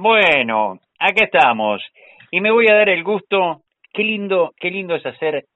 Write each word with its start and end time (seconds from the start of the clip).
Bueno, 0.00 0.78
acá 1.00 1.24
estamos. 1.24 1.82
Y 2.30 2.40
me 2.40 2.52
voy 2.52 2.68
a 2.70 2.74
dar 2.76 2.88
el 2.88 3.02
gusto. 3.02 3.62
Qué 3.92 4.04
lindo, 4.04 4.54
qué 4.56 4.70
lindo 4.70 4.94
es 4.94 5.04
hacer 5.04 5.46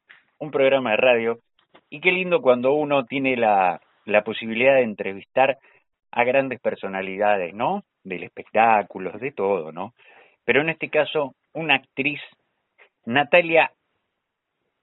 un 0.41 0.51
programa 0.51 0.91
de 0.91 0.97
radio. 0.97 1.39
Y 1.89 2.01
qué 2.01 2.11
lindo 2.11 2.43
cuando 2.43 2.73
uno 2.73 3.05
tiene 3.05 3.37
la, 3.37 3.81
la 4.05 4.25
posibilidad 4.25 4.75
de 4.75 4.83
entrevistar 4.83 5.59
a 6.11 6.25
grandes 6.25 6.61
personalidades, 6.61 7.55
¿no? 7.55 7.85
Del 8.03 8.25
espectáculo, 8.25 9.13
de 9.13 9.31
todo, 9.31 9.71
¿no? 9.71 9.95
Pero 10.45 10.63
en 10.63 10.71
este 10.71 10.91
caso, 10.91 11.37
una 11.53 11.77
actriz, 11.77 12.21
Natalia 13.07 13.71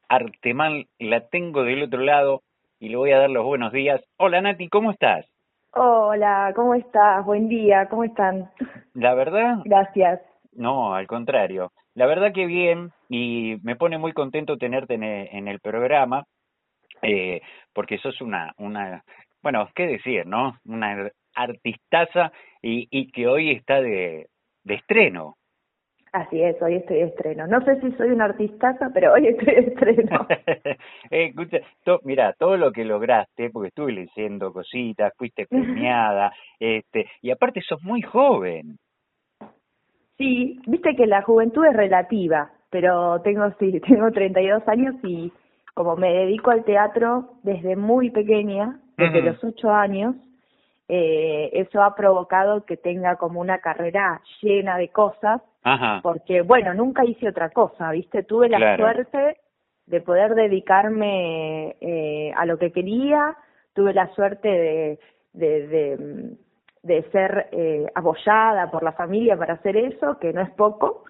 Artemal, 0.08 0.88
la 1.00 1.28
tengo 1.28 1.66
del 1.66 1.84
otro 1.84 2.00
lado 2.00 2.44
y 2.80 2.88
le 2.88 2.96
voy 2.96 3.12
a 3.12 3.20
dar 3.20 3.30
los 3.30 3.44
buenos 3.44 3.74
días. 3.74 4.02
Hola 4.16 4.40
Nati, 4.40 4.70
¿cómo 4.70 4.92
estás? 4.92 5.29
Hola, 5.72 6.52
¿cómo 6.56 6.74
estás? 6.74 7.24
Buen 7.26 7.48
día, 7.48 7.88
¿cómo 7.90 8.04
están? 8.04 8.50
La 8.96 9.14
verdad. 9.14 9.60
Gracias. 9.66 10.20
No, 10.54 10.96
al 10.96 11.06
contrario. 11.06 11.72
La 11.94 12.08
verdad 12.08 12.34
que 12.34 12.48
bien 12.48 12.92
y 13.08 13.58
me 13.62 13.76
pone 13.76 14.00
muy 14.00 14.14
contento 14.14 14.58
tenerte 14.58 14.96
en 14.96 15.48
el, 15.48 15.60
programa 15.60 16.26
eh, 17.04 17.42
porque 17.72 18.00
sos 18.00 18.20
una, 18.20 18.52
una, 18.58 19.04
bueno, 19.44 19.70
qué 19.76 19.86
decir, 19.86 20.26
¿no? 20.26 20.58
Una 20.66 21.12
artistaza 21.36 22.32
y, 22.64 22.88
y 22.90 23.12
que 23.12 23.28
hoy 23.28 23.52
está 23.52 23.80
de, 23.80 24.28
de 24.64 24.74
estreno. 24.74 25.36
Así 26.12 26.42
es, 26.42 26.60
hoy 26.62 26.76
estoy 26.76 26.98
de 26.98 27.04
estreno. 27.04 27.46
No 27.46 27.62
sé 27.62 27.80
si 27.82 27.92
soy 27.92 28.10
una 28.10 28.26
artistaza, 28.26 28.90
pero 28.94 29.14
hoy 29.14 29.28
estoy 29.28 29.54
de 29.54 29.62
estreno. 29.62 30.28
Eh, 31.12 31.26
escucha, 31.26 31.60
mira, 32.04 32.34
todo 32.38 32.56
lo 32.58 32.72
que 32.72 32.86
lograste, 32.86 33.50
porque 33.50 33.70
estuve 33.70 33.92
leyendo 33.92 34.54
cositas, 34.54 35.14
fuiste 35.18 35.46
premiada, 35.50 36.32
este, 36.60 37.08
y 37.22 37.32
aparte 37.32 37.62
sos 37.62 37.82
muy 37.84 38.02
joven. 38.02 38.78
Sí, 40.18 40.60
viste 40.68 40.96
que 40.96 41.08
la 41.08 41.22
juventud 41.22 41.66
es 41.66 41.76
relativa, 41.76 42.52
pero 42.70 43.22
tengo 43.22 43.50
sí, 43.60 43.80
tengo 43.88 44.12
32 44.12 44.68
años 44.68 44.96
y 45.04 45.32
como 45.74 45.96
me 45.96 46.12
dedico 46.12 46.52
al 46.52 46.64
teatro 46.64 47.36
desde 47.44 47.76
muy 47.76 48.10
pequeña, 48.10 48.80
desde 48.98 49.22
los 49.22 49.42
8 49.44 49.72
años, 49.72 50.16
eh, 50.92 51.52
eso 51.54 51.84
ha 51.84 51.94
provocado 51.94 52.66
que 52.66 52.76
tenga 52.76 53.16
como 53.18 53.40
una 53.40 53.60
carrera 53.60 54.22
llena 54.42 54.76
de 54.78 54.90
cosas, 54.90 55.40
porque 56.02 56.42
bueno, 56.42 56.74
nunca 56.74 57.06
hice 57.06 57.30
otra 57.30 57.52
cosa, 57.52 57.92
¿viste? 57.92 58.24
Tuve 58.24 58.50
la 58.50 58.76
suerte 58.76 59.38
de 59.86 60.02
poder 60.02 60.34
dedicarme 60.34 61.76
eh, 61.80 62.34
a 62.36 62.46
lo 62.48 62.58
que 62.58 62.72
quería, 62.72 63.38
tuve 63.74 63.94
la 63.94 64.08
suerte 64.16 64.48
de, 64.48 65.00
de, 65.34 65.68
de, 65.68 66.38
de 66.82 67.04
ser 67.12 67.50
eh, 67.52 67.86
apoyada 67.94 68.72
por 68.72 68.82
la 68.82 68.94
familia 68.94 69.38
para 69.38 69.54
hacer 69.54 69.78
eso, 69.78 70.18
que 70.20 70.34
no 70.34 70.42
es 70.42 70.50
poco, 70.52 71.04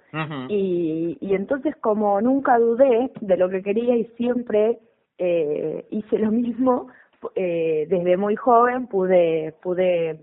y, 0.49 1.17
y 1.21 1.35
entonces 1.35 1.75
como 1.77 2.19
nunca 2.19 2.57
dudé 2.57 3.11
de 3.21 3.37
lo 3.37 3.47
que 3.47 3.61
quería 3.61 3.95
y 3.95 4.05
siempre 4.17 4.79
eh, 5.19 5.85
hice 5.91 6.17
lo 6.17 6.31
mismo, 6.31 6.87
eh, 7.35 7.85
desde 7.89 8.17
muy 8.17 8.35
joven 8.35 8.87
pude, 8.87 9.53
pude 9.61 10.19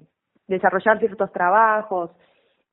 desarrollar 0.47 0.99
ciertos 0.99 1.33
trabajos, 1.33 2.11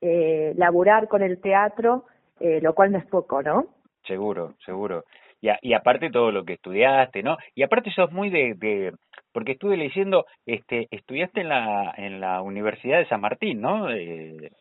eh, 0.00 0.52
laburar 0.56 1.08
con 1.08 1.22
el 1.22 1.40
teatro, 1.40 2.04
eh, 2.40 2.60
lo 2.62 2.74
cual 2.74 2.92
no 2.92 2.98
es 2.98 3.06
poco, 3.06 3.42
¿no? 3.42 3.66
Seguro, 4.06 4.54
seguro. 4.64 5.04
Y, 5.40 5.48
y 5.62 5.74
aparte 5.74 6.10
todo 6.10 6.30
lo 6.30 6.44
que 6.44 6.54
estudiaste, 6.54 7.22
¿no? 7.22 7.36
Y 7.54 7.62
aparte 7.62 7.90
sos 7.90 8.12
muy 8.12 8.30
de, 8.30 8.54
de 8.54 8.92
porque 9.34 9.52
estuve 9.52 9.76
leyendo, 9.76 10.26
este, 10.46 10.86
estudiaste 10.90 11.40
en 11.40 11.48
la, 11.48 11.92
en 11.96 12.20
la 12.20 12.40
Universidad 12.40 12.98
de 12.98 13.08
San 13.08 13.20
Martín, 13.20 13.60
¿no? 13.60 13.90
Eh... 13.90 14.52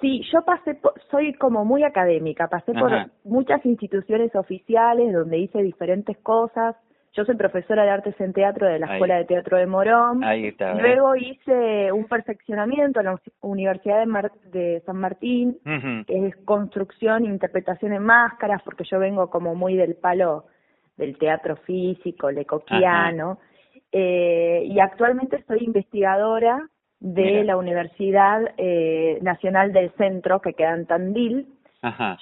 Sí, 0.00 0.22
yo 0.32 0.44
pasé, 0.44 0.78
soy 1.10 1.34
como 1.34 1.64
muy 1.64 1.82
académica, 1.82 2.46
pasé 2.46 2.72
por 2.72 2.92
muchas 3.24 3.66
instituciones 3.66 4.32
oficiales 4.36 5.12
donde 5.12 5.38
hice 5.38 5.60
diferentes 5.60 6.16
cosas, 6.18 6.76
yo 7.14 7.24
soy 7.24 7.36
profesora 7.36 7.84
de 7.84 7.90
artes 7.90 8.20
en 8.20 8.32
teatro 8.32 8.66
de 8.66 8.78
la 8.78 8.92
Escuela 8.92 9.16
de 9.16 9.24
Teatro 9.24 9.56
de 9.56 9.66
Morón. 9.66 10.22
Ahí 10.24 10.46
está. 10.46 10.74
Luego 10.74 11.16
hice 11.16 11.90
un 11.92 12.04
perfeccionamiento 12.04 13.00
en 13.00 13.06
la 13.06 13.20
Universidad 13.40 14.04
de, 14.52 14.82
San 14.86 14.96
Martín, 14.96 15.58
que 16.06 16.26
es 16.26 16.36
construcción 16.44 17.24
e 17.24 17.28
interpretación 17.28 17.92
en 17.92 18.02
máscaras, 18.02 18.62
porque 18.62 18.84
yo 18.84 18.98
vengo 18.98 19.30
como 19.30 19.54
muy 19.54 19.76
del 19.76 19.96
palo 19.96 20.46
del 20.96 21.16
teatro 21.16 21.56
físico, 21.56 22.30
lecoquiano. 22.30 23.38
Eh, 23.90 24.64
y 24.66 24.78
actualmente 24.80 25.42
soy 25.46 25.64
investigadora 25.64 26.68
de 27.00 27.44
la 27.44 27.56
Universidad 27.56 28.42
eh, 28.56 29.18
Nacional 29.22 29.72
del 29.72 29.90
Centro, 29.92 30.40
que 30.40 30.54
queda 30.54 30.74
en 30.74 30.86
Tandil, 30.86 31.46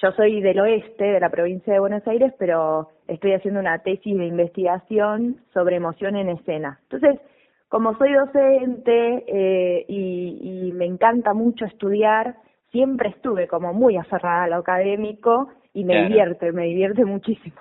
yo 0.01 0.11
soy 0.11 0.41
del 0.41 0.59
oeste, 0.59 1.03
de 1.03 1.19
la 1.19 1.29
provincia 1.29 1.73
de 1.73 1.79
Buenos 1.79 2.07
Aires, 2.07 2.31
pero 2.37 2.89
estoy 3.07 3.33
haciendo 3.33 3.59
una 3.59 3.79
tesis 3.79 4.17
de 4.17 4.25
investigación 4.25 5.37
sobre 5.53 5.77
emoción 5.77 6.15
en 6.15 6.29
escena. 6.29 6.79
Entonces, 6.83 7.19
como 7.67 7.97
soy 7.97 8.13
docente 8.13 9.25
eh, 9.27 9.85
y, 9.87 10.71
me 10.73 10.85
encanta 10.85 11.33
mucho 11.33 11.65
estudiar, 11.65 12.35
siempre 12.71 13.09
estuve 13.09 13.47
como 13.47 13.73
muy 13.73 13.97
aferrada 13.97 14.43
a 14.43 14.47
lo 14.47 14.57
académico 14.57 15.49
y 15.73 15.83
me 15.83 16.03
divierte, 16.03 16.51
me 16.51 16.65
divierte 16.65 17.03
muchísimo. 17.03 17.59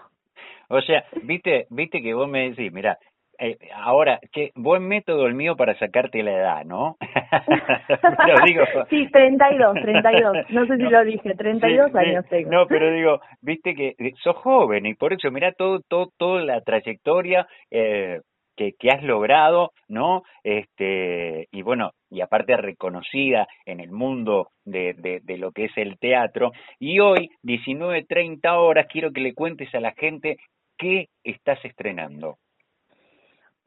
O 0.68 0.80
sea, 0.82 1.04
viste, 1.22 1.66
viste 1.70 2.02
que 2.02 2.12
vos 2.12 2.28
me 2.28 2.50
decís, 2.50 2.72
mira, 2.72 2.98
eh, 3.38 3.56
ahora, 3.74 4.20
qué 4.32 4.50
buen 4.54 4.86
método 4.86 5.26
el 5.26 5.34
mío 5.34 5.56
para 5.56 5.78
sacarte 5.78 6.22
la 6.22 6.32
edad, 6.32 6.64
¿no? 6.64 6.96
lo 8.26 8.44
digo. 8.46 8.64
Sí, 8.90 9.08
32, 9.10 9.74
32. 9.82 10.36
No 10.50 10.66
sé 10.66 10.76
si 10.76 10.82
lo 10.82 11.04
dije, 11.04 11.34
32 11.34 11.94
años 11.94 12.24
tengo. 12.28 12.50
No, 12.50 12.66
pero 12.66 12.90
digo, 12.92 13.20
viste 13.40 13.74
que 13.74 13.94
eh, 13.98 14.12
sos 14.22 14.36
joven 14.36 14.86
y 14.86 14.94
por 14.94 15.12
eso, 15.12 15.30
mira 15.30 15.52
todo, 15.52 15.80
todo, 15.88 16.10
toda 16.16 16.42
la 16.42 16.60
trayectoria 16.60 17.46
eh, 17.70 18.20
que, 18.56 18.72
que 18.78 18.90
has 18.90 19.02
logrado, 19.02 19.72
¿no? 19.88 20.22
Este, 20.42 21.48
y 21.52 21.62
bueno, 21.62 21.92
y 22.10 22.20
aparte 22.20 22.56
reconocida 22.56 23.46
en 23.64 23.80
el 23.80 23.90
mundo 23.90 24.48
de, 24.64 24.94
de, 24.94 25.20
de 25.22 25.38
lo 25.38 25.52
que 25.52 25.66
es 25.66 25.72
el 25.76 25.98
teatro. 25.98 26.52
Y 26.78 27.00
hoy, 27.00 27.30
19.30 27.42 28.50
horas, 28.56 28.86
quiero 28.90 29.12
que 29.12 29.20
le 29.20 29.34
cuentes 29.34 29.74
a 29.74 29.80
la 29.80 29.92
gente 29.92 30.36
qué 30.78 31.08
estás 31.24 31.62
estrenando. 31.64 32.36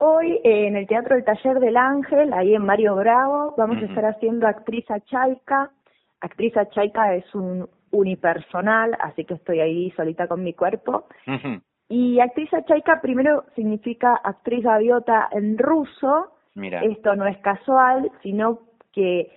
Hoy 0.02 0.40
eh, 0.46 0.68
en 0.68 0.78
el 0.78 0.88
Teatro 0.88 1.16
del 1.16 1.26
Taller 1.26 1.60
del 1.60 1.76
Ángel, 1.76 2.32
ahí 2.32 2.56
en 2.56 2.66
Mario 2.66 2.96
Bravo, 2.96 3.54
vamos 3.58 3.84
a 3.84 3.86
estar 3.86 4.06
haciendo 4.06 4.48
Actriz 4.48 4.90
a 4.90 5.02
Chaica. 5.02 5.72
Actriz 6.22 6.56
a 6.56 6.70
Chaica 6.70 7.16
es 7.16 7.36
un 7.36 7.68
unipersonal, 7.92 8.96
así 9.02 9.26
que 9.26 9.34
estoy 9.34 9.60
ahí 9.60 9.92
solita 9.92 10.28
con 10.28 10.42
mi 10.42 10.54
cuerpo. 10.54 11.04
Y 11.90 12.22
actriz 12.22 12.54
a 12.54 12.64
Chaica 12.64 13.02
primero 13.02 13.44
significa 13.56 14.16
actriz 14.24 14.64
gaviota 14.64 15.28
en 15.32 15.58
ruso. 15.58 16.32
Mira. 16.56 16.80
Esto 16.82 17.16
no 17.18 17.28
es 17.28 17.38
casual, 17.40 18.10
sino 18.24 18.60
que 18.94 19.30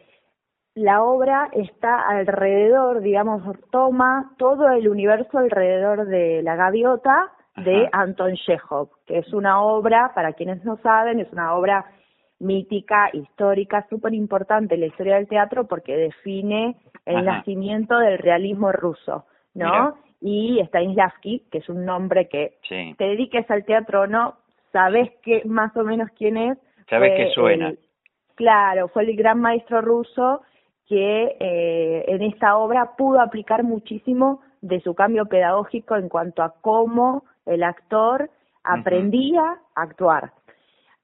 la 0.76 1.02
obra 1.02 1.48
está 1.52 2.08
alrededor, 2.08 3.00
digamos, 3.00 3.42
toma 3.72 4.32
todo 4.38 4.70
el 4.70 4.88
universo 4.88 5.38
alrededor 5.38 6.06
de 6.06 6.40
la 6.44 6.54
gaviota 6.54 7.32
de 7.56 7.88
Anton 7.92 8.34
Chekhov, 8.34 8.88
que 9.06 9.18
es 9.18 9.32
una 9.32 9.62
obra, 9.62 10.12
para 10.14 10.32
quienes 10.32 10.64
no 10.64 10.78
saben, 10.78 11.20
es 11.20 11.30
una 11.32 11.54
obra 11.54 11.84
mítica, 12.38 13.10
histórica, 13.12 13.86
súper 13.88 14.14
importante 14.14 14.74
en 14.74 14.80
la 14.80 14.86
historia 14.86 15.16
del 15.16 15.28
teatro 15.28 15.66
porque 15.66 15.96
define 15.96 16.76
el 17.06 17.24
nacimiento 17.24 17.98
del 17.98 18.18
realismo 18.18 18.72
ruso, 18.72 19.26
¿no? 19.54 19.94
Y 20.20 20.60
Stanislavski, 20.66 21.46
que 21.50 21.58
es 21.58 21.68
un 21.68 21.84
nombre 21.84 22.28
que 22.28 22.58
te 22.68 23.04
dediques 23.04 23.48
al 23.50 23.64
teatro 23.64 24.02
o 24.02 24.06
no, 24.06 24.36
sabes 24.72 25.10
que 25.22 25.42
más 25.44 25.76
o 25.76 25.84
menos 25.84 26.08
quién 26.16 26.36
es. 26.36 26.58
Sabes 26.88 27.12
que 27.16 27.30
suena. 27.30 27.72
claro, 28.34 28.88
fue 28.88 29.04
el 29.04 29.16
gran 29.16 29.40
maestro 29.40 29.80
ruso 29.80 30.42
que 30.88 31.36
eh, 31.38 32.04
en 32.08 32.22
esta 32.22 32.56
obra 32.56 32.96
pudo 32.96 33.20
aplicar 33.20 33.62
muchísimo 33.62 34.40
de 34.60 34.80
su 34.80 34.94
cambio 34.94 35.26
pedagógico 35.26 35.96
en 35.96 36.08
cuanto 36.08 36.42
a 36.42 36.54
cómo 36.60 37.24
el 37.46 37.62
actor 37.62 38.30
aprendía 38.64 39.42
a 39.74 39.82
actuar. 39.82 40.32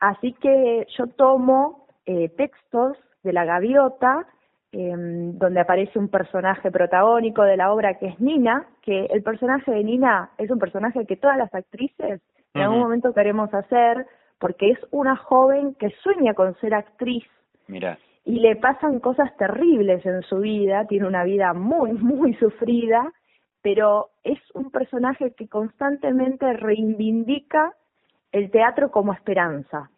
Así 0.01 0.33
que 0.35 0.87
yo 0.97 1.07
tomo 1.09 1.87
eh, 2.07 2.29
textos 2.31 2.97
de 3.23 3.33
la 3.33 3.45
gaviota, 3.45 4.27
em, 4.73 5.37
donde 5.39 5.61
aparece 5.61 5.99
un 5.99 6.09
personaje 6.09 6.71
protagónico 6.71 7.43
de 7.43 7.57
la 7.57 7.73
obra 7.73 7.99
que 7.99 8.07
es 8.07 8.21
Nina, 8.21 8.67
que 8.83 9.07
el 9.07 9.23
personaje 9.23 9.71
de 9.73 9.83
Nina 9.83 10.31
es 10.39 10.51
un 10.51 10.59
personaje 10.59 11.07
que 11.07 11.17
todas 11.17 11.37
las 11.37 11.53
actrices 11.55 12.21
en 12.55 12.63
algún 12.63 12.81
momento 12.81 13.13
queremos 13.13 13.53
hacer, 13.55 14.07
porque 14.39 14.71
es 14.71 14.79
una 14.91 15.17
joven 15.17 15.75
que 15.75 15.91
sueña 16.03 16.35
con 16.35 16.55
ser 16.61 16.75
actriz. 16.75 17.25
Mira. 17.67 17.99
Y 18.25 18.41
le 18.41 18.57
pasan 18.57 19.01
cosas 19.01 19.35
terribles 19.37 20.05
en 20.05 20.23
su 20.23 20.39
vida, 20.39 20.87
tiene 20.87 21.07
una 21.07 21.25
vida 21.25 21.53
muy, 21.55 21.93
muy 21.95 22.35
sufrida, 22.35 23.13
pero 23.63 24.11
es 24.25 24.39
un 24.55 24.71
personaje 24.71 25.33
que 25.33 25.49
constantemente 25.49 26.53
reivindica 26.53 27.75
el 28.33 28.51
teatro 28.51 28.91
como 28.91 29.13
esperanza. 29.13 29.91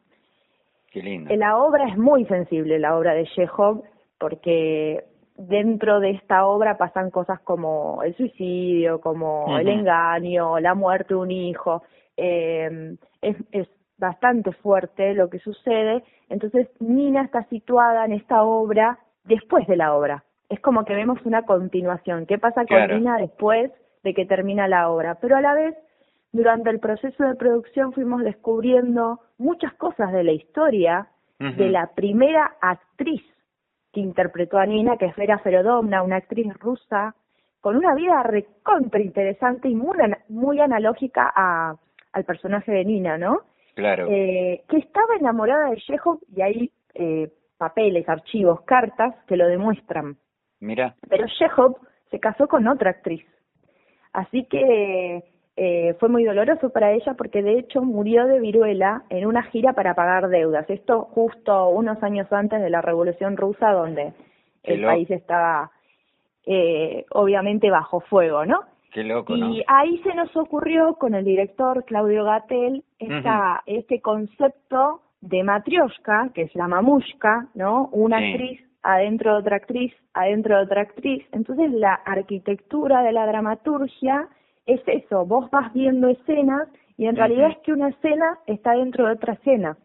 Qué 0.90 1.02
lindo. 1.02 1.34
La 1.36 1.58
obra 1.58 1.88
es 1.88 1.96
muy 1.96 2.24
sensible, 2.26 2.78
la 2.78 2.96
obra 2.96 3.14
de 3.14 3.26
Chekhov, 3.26 3.82
porque 4.18 5.04
dentro 5.36 6.00
de 6.00 6.10
esta 6.10 6.46
obra 6.46 6.76
pasan 6.76 7.10
cosas 7.10 7.40
como 7.40 8.02
el 8.02 8.14
suicidio, 8.16 9.00
como 9.00 9.58
el 9.58 9.68
engaño, 9.68 10.58
la 10.58 10.74
muerte 10.74 11.14
de 11.14 11.20
un 11.20 11.30
hijo. 11.30 11.82
Eh, 12.16 12.96
es, 13.22 13.36
es 13.52 13.68
bastante 13.98 14.52
fuerte 14.52 15.14
lo 15.14 15.30
que 15.30 15.38
sucede. 15.38 16.02
Entonces 16.28 16.68
Nina 16.80 17.22
está 17.22 17.44
situada 17.44 18.04
en 18.04 18.12
esta 18.12 18.42
obra 18.42 18.98
después 19.24 19.66
de 19.66 19.76
la 19.76 19.94
obra. 19.94 20.24
Es 20.50 20.61
como 20.61 20.85
que 20.85 20.94
vemos 20.94 21.19
una 21.25 21.47
continuación. 21.47 22.26
¿Qué 22.26 22.37
pasa 22.38 22.67
con 22.67 22.87
Nina 22.88 23.17
después 23.17 23.70
de 24.02 24.12
que 24.12 24.26
termina 24.26 24.69
la 24.69 24.91
obra? 24.91 25.14
Pero 25.14 25.37
a 25.37 25.41
la 25.41 25.55
vez, 25.55 25.75
durante 26.32 26.69
el 26.69 26.81
proceso 26.81 27.25
de 27.25 27.37
producción 27.37 27.93
fuimos 27.93 28.23
descubriendo 28.23 29.20
muchas 29.38 29.73
cosas 29.75 30.12
de 30.12 30.25
la 30.25 30.32
historia 30.32 31.08
de 31.38 31.70
la 31.70 31.87
primera 31.94 32.56
actriz 32.61 33.23
que 33.93 34.00
interpretó 34.00 34.58
a 34.58 34.67
Nina, 34.67 34.99
que 34.99 35.06
es 35.06 35.17
Vera 35.17 35.38
Ferodomna, 35.38 36.02
una 36.02 36.17
actriz 36.17 36.52
rusa, 36.58 37.14
con 37.61 37.76
una 37.76 37.94
vida 37.94 38.23
recontra 38.23 39.00
interesante 39.00 39.69
y 39.69 39.75
muy, 39.75 39.97
muy 40.29 40.61
analógica 40.61 41.32
a, 41.35 41.76
al 42.12 42.25
personaje 42.25 42.73
de 42.73 42.85
Nina, 42.85 43.19
¿no? 43.19 43.41
Claro. 43.75 44.06
Eh, 44.11 44.62
que 44.69 44.79
estaba 44.79 45.17
enamorada 45.19 45.70
de 45.70 45.76
Chekhov 45.76 46.20
y 46.35 46.43
hay 46.43 46.70
eh, 46.94 47.31
papeles, 47.56 48.08
archivos, 48.08 48.62
cartas 48.62 49.14
que 49.26 49.37
lo 49.37 49.47
demuestran. 49.47 50.17
Mira. 50.60 50.94
Pero 51.08 51.26
Chekhov 51.26 51.76
se 52.10 52.20
casó 52.20 52.46
con 52.46 52.66
otra 52.68 52.90
actriz. 52.90 53.24
Así 54.12 54.44
que 54.44 55.24
eh, 55.56 55.94
fue 56.00 56.08
muy 56.08 56.24
doloroso 56.24 56.70
para 56.70 56.92
ella 56.92 57.14
porque 57.14 57.42
de 57.42 57.58
hecho 57.58 57.82
murió 57.82 58.26
de 58.26 58.40
viruela 58.40 59.02
en 59.10 59.26
una 59.26 59.42
gira 59.44 59.72
para 59.72 59.94
pagar 59.94 60.28
deudas. 60.28 60.68
Esto 60.68 61.02
justo 61.12 61.68
unos 61.68 62.02
años 62.02 62.32
antes 62.32 62.60
de 62.60 62.70
la 62.70 62.80
Revolución 62.80 63.36
Rusa 63.36 63.72
donde 63.72 64.12
el 64.62 64.84
país 64.84 65.10
estaba 65.10 65.70
eh, 66.46 67.04
obviamente 67.10 67.70
bajo 67.70 68.00
fuego, 68.00 68.44
¿no? 68.46 68.62
Qué 68.92 69.04
loco, 69.04 69.36
y 69.36 69.62
ahí 69.68 69.98
se 69.98 70.14
nos 70.14 70.34
ocurrió 70.36 70.94
con 70.94 71.14
el 71.14 71.24
director 71.24 71.84
Claudio 71.84 72.24
Gatel 72.24 72.82
esta, 72.98 73.62
este 73.66 74.00
concepto 74.00 75.02
de 75.20 75.44
matrioshka, 75.44 76.30
que 76.34 76.42
es 76.42 76.54
la 76.56 76.66
mamushka, 76.66 77.46
¿no? 77.54 77.88
Una 77.92 78.16
actriz 78.16 78.60
adentro 78.82 79.32
de 79.32 79.38
otra 79.40 79.56
actriz, 79.56 79.92
adentro 80.14 80.56
de 80.56 80.64
otra 80.64 80.82
actriz. 80.82 81.26
Entonces 81.32 81.70
la 81.72 81.94
arquitectura 81.94 83.02
de 83.02 83.12
la 83.12 83.26
dramaturgia 83.26 84.28
es 84.66 84.80
eso, 84.86 85.26
vos 85.26 85.50
vas 85.50 85.72
viendo 85.72 86.08
escenas 86.08 86.68
y 86.96 87.06
en 87.06 87.16
realidad 87.16 87.50
es 87.50 87.58
que 87.58 87.72
una 87.72 87.88
escena 87.88 88.38
está 88.46 88.72
dentro 88.72 89.06
de 89.06 89.12
otra 89.12 89.34
escena. 89.34 89.76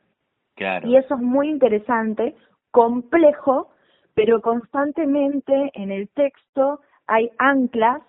Claro. 0.56 0.88
Y 0.88 0.98
eso 0.98 1.16
es 1.16 1.22
muy 1.22 1.50
interesante, 1.50 2.36
complejo, 2.72 3.70
pero 4.14 4.42
constantemente 4.42 5.72
en 5.74 5.92
el 5.92 6.10
texto 6.10 6.82
hay 7.08 7.32
anclas 7.38 8.02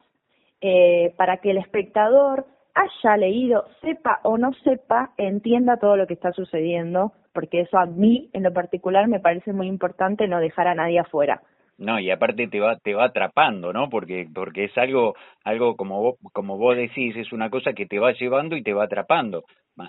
eh, 0.60 1.14
para 1.16 1.38
que 1.38 1.50
el 1.50 1.58
espectador 1.58 2.46
haya 2.76 3.16
leído, 3.16 3.64
sepa 3.80 4.20
o 4.22 4.36
no 4.36 4.52
sepa, 4.62 5.12
entienda 5.16 5.78
todo 5.78 5.96
lo 5.96 6.06
que 6.06 6.14
está 6.14 6.32
sucediendo, 6.32 7.12
porque 7.32 7.62
eso 7.62 7.78
a 7.78 7.86
mí 7.86 8.28
en 8.34 8.42
lo 8.42 8.52
particular 8.52 9.08
me 9.08 9.18
parece 9.18 9.52
muy 9.52 9.66
importante 9.66 10.28
no 10.28 10.38
dejar 10.40 10.68
a 10.68 10.74
nadie 10.74 11.00
afuera. 11.00 11.40
No, 11.78 11.98
y 11.98 12.10
aparte 12.10 12.48
te 12.48 12.60
va 12.60 12.76
te 12.76 12.94
va 12.94 13.04
atrapando, 13.04 13.72
¿no? 13.72 13.90
Porque 13.90 14.26
porque 14.34 14.64
es 14.64 14.78
algo 14.78 15.14
algo 15.44 15.76
como 15.76 16.00
vos, 16.00 16.16
como 16.32 16.56
vos 16.56 16.76
decís, 16.76 17.16
es 17.16 17.32
una 17.32 17.50
cosa 17.50 17.72
que 17.72 17.86
te 17.86 17.98
va 17.98 18.12
llevando 18.12 18.56
y 18.56 18.62
te 18.62 18.72
va 18.72 18.84
atrapando. 18.84 19.44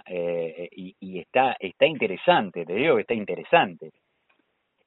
Eh, 0.05 0.67
y, 0.71 0.95
y 0.99 1.19
está 1.19 1.55
está 1.59 1.85
interesante, 1.85 2.65
te 2.65 2.73
digo 2.73 2.95
que 2.95 3.01
está 3.01 3.13
interesante. 3.13 3.91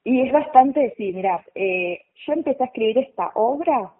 Y 0.03 0.21
es 0.21 0.33
bastante, 0.33 0.93
sí, 0.97 1.11
mira, 1.13 1.43
eh, 1.53 2.01
yo 2.25 2.33
empecé 2.33 2.63
a 2.63 2.67
escribir 2.67 2.97
esta 2.99 3.31
obra 3.35 3.91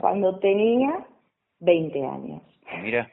cuando 0.00 0.38
tenía 0.38 1.06
20 1.60 2.04
años. 2.04 2.42
Mira. 2.82 3.08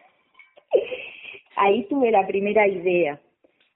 Ahí 1.55 1.85
tuve 1.85 2.11
la 2.11 2.25
primera 2.25 2.67
idea. 2.67 3.19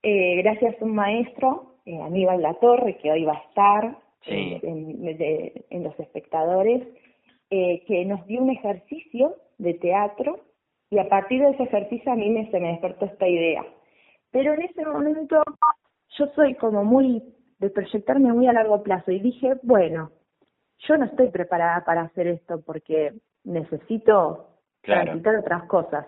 Eh, 0.02 0.42
gracias 0.42 0.82
a 0.82 0.86
un 0.86 0.96
maestro, 0.96 1.76
eh, 1.86 2.00
Aníbal 2.02 2.42
Latorre, 2.42 2.98
que 2.98 3.12
hoy 3.12 3.26
va 3.26 3.34
a 3.34 3.48
estar, 3.50 3.98
en, 4.26 5.84
los 5.84 6.00
espectadores, 6.00 6.82
eh, 7.50 7.84
que 7.86 8.06
nos 8.06 8.26
dio 8.26 8.42
un 8.42 8.52
ejercicio 8.52 9.36
de 9.58 9.74
teatro 9.74 10.40
y 10.90 11.00
a 11.00 11.10
partir 11.10 11.42
de 11.42 11.50
ese 11.50 11.64
ejercicio 11.64 12.12
a 12.12 12.16
mí 12.16 12.30
me, 12.30 12.50
se 12.52 12.60
me 12.60 12.70
despertó 12.70 13.06
esta 13.06 13.28
idea. 13.28 13.66
Pero 14.32 14.54
en 14.54 14.62
ese 14.64 14.86
momento 14.86 15.44
yo 16.18 16.28
soy 16.36 16.56
como 16.56 16.84
muy 16.84 17.22
de 17.60 17.70
proyectarme 17.70 18.32
muy 18.34 18.48
a 18.48 18.54
largo 18.54 18.82
plazo 18.84 19.12
y 19.12 19.20
dije, 19.20 19.56
bueno, 19.64 20.12
yo 20.80 20.98
no 20.98 21.06
estoy 21.06 21.30
preparada 21.30 21.84
para 21.86 22.02
hacer 22.02 22.28
esto 22.28 22.62
porque 22.66 23.14
necesito 23.44 24.50
claro. 24.82 25.20
otras 25.40 25.64
cosas. 25.64 26.06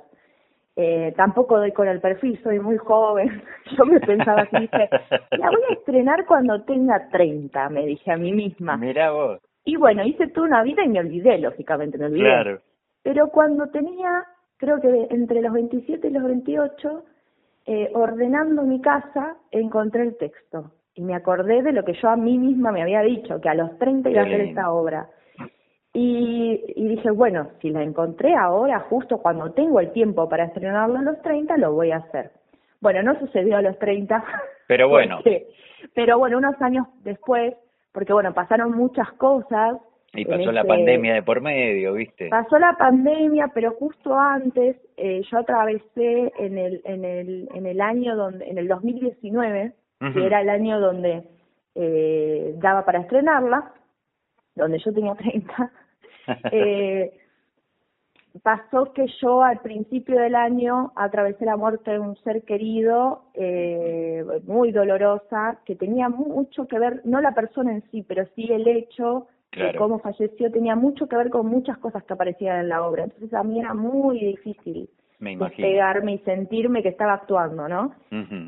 Eh, 0.77 1.13
tampoco 1.15 1.57
doy 1.57 1.71
con 1.71 1.87
el 1.87 2.01
perfil, 2.01 2.39
soy 2.43 2.59
muy 2.59 2.77
joven. 2.77 3.41
Yo 3.77 3.85
me 3.85 3.99
pensaba 3.99 4.41
así, 4.41 4.57
dije, 4.57 4.89
la 5.31 5.49
voy 5.49 5.61
a 5.69 5.73
estrenar 5.73 6.25
cuando 6.25 6.63
tenga 6.63 7.09
30, 7.09 7.69
me 7.69 7.85
dije 7.85 8.11
a 8.11 8.17
mí 8.17 8.33
misma. 8.33 8.75
Mira 8.75 9.11
vos. 9.11 9.39
Y 9.63 9.77
bueno, 9.77 10.03
hice 10.05 10.27
toda 10.27 10.47
una 10.47 10.63
vida 10.63 10.83
y 10.83 10.89
me 10.89 10.99
olvidé, 10.99 11.39
lógicamente, 11.39 11.97
me 11.97 12.05
olvidé. 12.05 12.23
Claro. 12.23 12.61
Pero 13.03 13.29
cuando 13.29 13.67
tenía, 13.67 14.25
creo 14.57 14.79
que 14.81 15.07
entre 15.09 15.41
los 15.41 15.53
27 15.53 16.07
y 16.07 16.11
los 16.11 16.23
28, 16.23 17.03
eh, 17.67 17.91
ordenando 17.93 18.63
mi 18.63 18.81
casa, 18.81 19.37
encontré 19.51 20.03
el 20.03 20.17
texto. 20.17 20.71
Y 20.93 21.01
me 21.01 21.15
acordé 21.15 21.61
de 21.61 21.71
lo 21.71 21.83
que 21.83 21.93
yo 21.93 22.09
a 22.09 22.15
mí 22.15 22.37
misma 22.37 22.71
me 22.71 22.81
había 22.81 23.01
dicho, 23.01 23.41
que 23.41 23.49
a 23.49 23.55
los 23.55 23.77
30 23.79 24.09
iba 24.09 24.21
a 24.21 24.25
hacer 24.25 24.41
esta 24.41 24.71
obra. 24.71 25.09
Y, 25.97 26.61
y, 26.75 26.87
dije, 26.89 27.09
bueno, 27.09 27.51
si 27.61 27.69
la 27.69 27.81
encontré 27.81 28.35
ahora, 28.35 28.81
justo 28.81 29.19
cuando 29.19 29.53
tengo 29.53 29.79
el 29.79 29.93
tiempo 29.93 30.27
para 30.27 30.43
estrenarlo 30.43 30.99
a 30.99 31.01
los 31.01 31.21
30, 31.21 31.55
lo 31.55 31.71
voy 31.71 31.91
a 31.91 31.97
hacer. 31.97 32.31
Bueno, 32.81 33.01
no 33.01 33.17
sucedió 33.17 33.55
a 33.55 33.61
los 33.61 33.79
30. 33.79 34.21
Pero 34.67 34.89
bueno. 34.89 35.19
pero 35.93 36.19
bueno, 36.19 36.37
unos 36.37 36.61
años 36.61 36.85
después, 37.03 37.53
porque 37.93 38.11
bueno, 38.11 38.33
pasaron 38.33 38.71
muchas 38.71 39.09
cosas. 39.13 39.77
Y 40.13 40.25
pasó 40.25 40.51
la 40.51 40.65
pandemia 40.65 41.13
de 41.13 41.23
por 41.23 41.39
medio, 41.39 41.93
¿viste? 41.93 42.27
Pasó 42.27 42.59
la 42.59 42.75
pandemia, 42.77 43.51
pero 43.53 43.71
justo 43.71 44.17
antes 44.17 44.77
eh, 44.97 45.21
yo 45.29 45.37
atravesé 45.37 46.33
en 46.39 46.57
el, 46.57 46.81
en 46.83 47.05
el, 47.05 47.49
en 47.53 47.65
el 47.65 47.79
año 47.79 48.15
donde, 48.15 48.45
en 48.45 48.57
el 48.57 48.67
2019, 48.67 49.73
que 50.13 50.25
era 50.25 50.41
el 50.41 50.49
año 50.49 50.79
donde 50.79 51.23
eh, 51.75 52.53
daba 52.57 52.85
para 52.85 52.99
estrenarla, 52.99 53.73
donde 54.55 54.79
yo 54.79 54.93
tenía 54.93 55.15
30, 55.15 55.71
eh, 56.51 57.13
pasó 58.41 58.91
que 58.93 59.07
yo 59.21 59.43
al 59.43 59.59
principio 59.59 60.19
del 60.19 60.35
año 60.35 60.91
atravesé 60.95 61.45
la 61.45 61.57
muerte 61.57 61.91
de 61.91 61.99
un 61.99 62.15
ser 62.17 62.43
querido 62.43 63.23
eh, 63.33 64.23
muy 64.45 64.71
dolorosa, 64.71 65.59
que 65.65 65.75
tenía 65.75 66.09
mucho 66.09 66.67
que 66.67 66.79
ver, 66.79 67.01
no 67.05 67.21
la 67.21 67.33
persona 67.33 67.71
en 67.71 67.83
sí, 67.91 68.03
pero 68.07 68.25
sí 68.35 68.51
el 68.51 68.67
hecho 68.67 69.27
de 69.51 69.73
cómo 69.77 69.99
falleció, 69.99 70.51
tenía 70.51 70.75
mucho 70.75 71.07
que 71.07 71.15
ver 71.15 71.29
con 71.29 71.47
muchas 71.47 71.77
cosas 71.77 72.03
que 72.03 72.13
aparecían 72.13 72.59
en 72.59 72.69
la 72.69 72.85
obra. 72.85 73.05
Entonces 73.05 73.33
a 73.33 73.43
mí 73.43 73.59
era 73.59 73.73
muy 73.73 74.19
difícil 74.19 74.89
pegarme 75.55 76.15
y 76.15 76.17
sentirme 76.19 76.83
que 76.83 76.89
estaba 76.89 77.13
actuando, 77.13 77.69
¿no? 77.69 77.95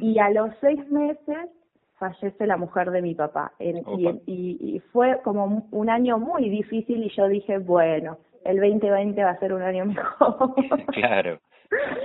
Y 0.02 0.20
a 0.20 0.30
los 0.32 0.50
seis 0.60 0.86
meses 0.92 1.50
fallece 1.98 2.46
la 2.46 2.58
mujer 2.58 2.92
de 2.92 3.02
mi 3.02 3.16
papá. 3.16 3.52
y, 3.60 4.82
fue 4.92 5.20
como 5.24 5.68
un 5.72 5.90
año 5.90 6.18
muy 6.18 6.50
difícil 6.50 7.04
y 7.04 7.10
yo 7.10 7.28
dije, 7.28 7.58
bueno, 7.58 8.18
el 8.46 8.60
2020 8.60 9.24
va 9.24 9.32
a 9.32 9.40
ser 9.40 9.54
un 9.54 9.62
año 9.62 9.86
mejor. 10.20 10.56
claro. 10.94 11.40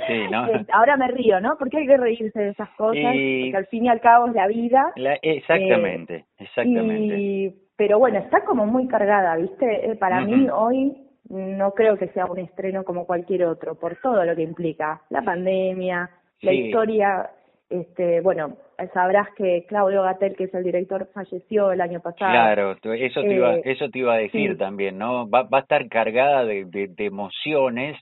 Sí, 0.08 0.26
¿no? 0.28 0.44
Ahora 0.72 0.96
me 0.96 1.06
río, 1.08 1.40
¿no? 1.40 1.56
Porque 1.56 1.78
hay 1.78 1.86
que 1.86 1.96
reírse 1.96 2.36
de 2.36 2.48
esas 2.48 2.68
cosas, 2.70 3.04
porque 3.04 3.52
al 3.54 3.66
fin 3.66 3.84
y 3.84 3.88
al 3.88 4.00
cabo 4.00 4.26
es 4.26 4.34
la 4.34 4.48
vida. 4.48 4.92
exactamente, 5.22 6.16
eh, 6.16 6.24
exactamente. 6.38 7.54
pero 7.76 8.00
bueno, 8.00 8.18
está 8.18 8.44
como 8.44 8.66
muy 8.66 8.88
cargada, 8.88 9.36
¿viste? 9.36 9.92
Eh, 9.92 9.94
para 9.94 10.20
mí 10.22 10.48
hoy 10.52 10.96
no 11.28 11.74
creo 11.74 11.96
que 11.96 12.08
sea 12.08 12.26
un 12.26 12.40
estreno 12.40 12.82
como 12.82 13.06
cualquier 13.06 13.44
otro, 13.44 13.76
por 13.76 13.94
todo 14.02 14.24
lo 14.24 14.34
que 14.34 14.42
implica, 14.42 15.00
la 15.10 15.22
pandemia, 15.22 16.10
la 16.40 16.52
historia 16.52 17.30
este, 17.72 18.20
bueno, 18.20 18.56
sabrás 18.92 19.28
que 19.36 19.64
Claudio 19.66 20.02
Gatel, 20.02 20.36
que 20.36 20.44
es 20.44 20.54
el 20.54 20.64
director, 20.64 21.08
falleció 21.12 21.72
el 21.72 21.80
año 21.80 22.00
pasado. 22.00 22.30
Claro, 22.30 22.72
eso 22.94 23.22
te 23.22 23.34
iba, 23.34 23.56
eh, 23.56 23.62
eso 23.64 23.88
te 23.88 23.98
iba 23.98 24.14
a 24.14 24.18
decir 24.18 24.58
también, 24.58 24.98
¿no? 24.98 25.28
Va, 25.28 25.44
va 25.44 25.58
a 25.58 25.62
estar 25.62 25.88
cargada 25.88 26.44
de, 26.44 26.64
de, 26.66 27.04
emociones, 27.04 27.98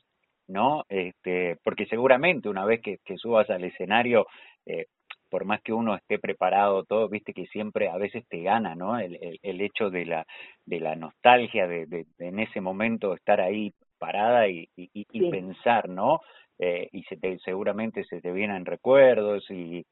¿no? 0.48 0.84
Este, 0.88 1.56
porque 1.62 1.86
seguramente 1.86 2.48
una 2.48 2.64
vez 2.64 2.80
que, 2.82 2.98
que 3.04 3.16
subas 3.16 3.48
al 3.48 3.64
escenario, 3.64 4.26
eh, 4.66 4.86
por 5.30 5.44
más 5.44 5.62
que 5.62 5.72
uno 5.72 5.94
esté 5.94 6.18
preparado 6.18 6.82
todo, 6.84 7.08
viste 7.08 7.32
que 7.32 7.46
siempre 7.46 7.88
a 7.88 7.96
veces 7.96 8.26
te 8.28 8.42
gana, 8.42 8.74
¿no? 8.74 8.98
El, 8.98 9.16
el, 9.22 9.38
el 9.42 9.60
hecho 9.60 9.90
de 9.90 10.04
la, 10.04 10.26
de 10.66 10.80
la 10.80 10.96
nostalgia, 10.96 11.68
de, 11.68 11.86
de, 11.86 12.06
en 12.18 12.40
ese 12.40 12.60
momento 12.60 13.14
estar 13.14 13.40
ahí 13.40 13.72
parada 14.00 14.48
y, 14.48 14.68
y, 14.76 14.90
y 14.94 15.30
pensar, 15.30 15.88
¿no? 15.88 16.20
Eh, 16.58 16.88
y 16.92 17.02
se 17.04 17.16
te, 17.16 17.38
seguramente 17.38 18.04
se 18.04 18.20
te 18.20 18.32
vienen 18.32 18.64
recuerdos 18.64 19.48
y 19.50 19.84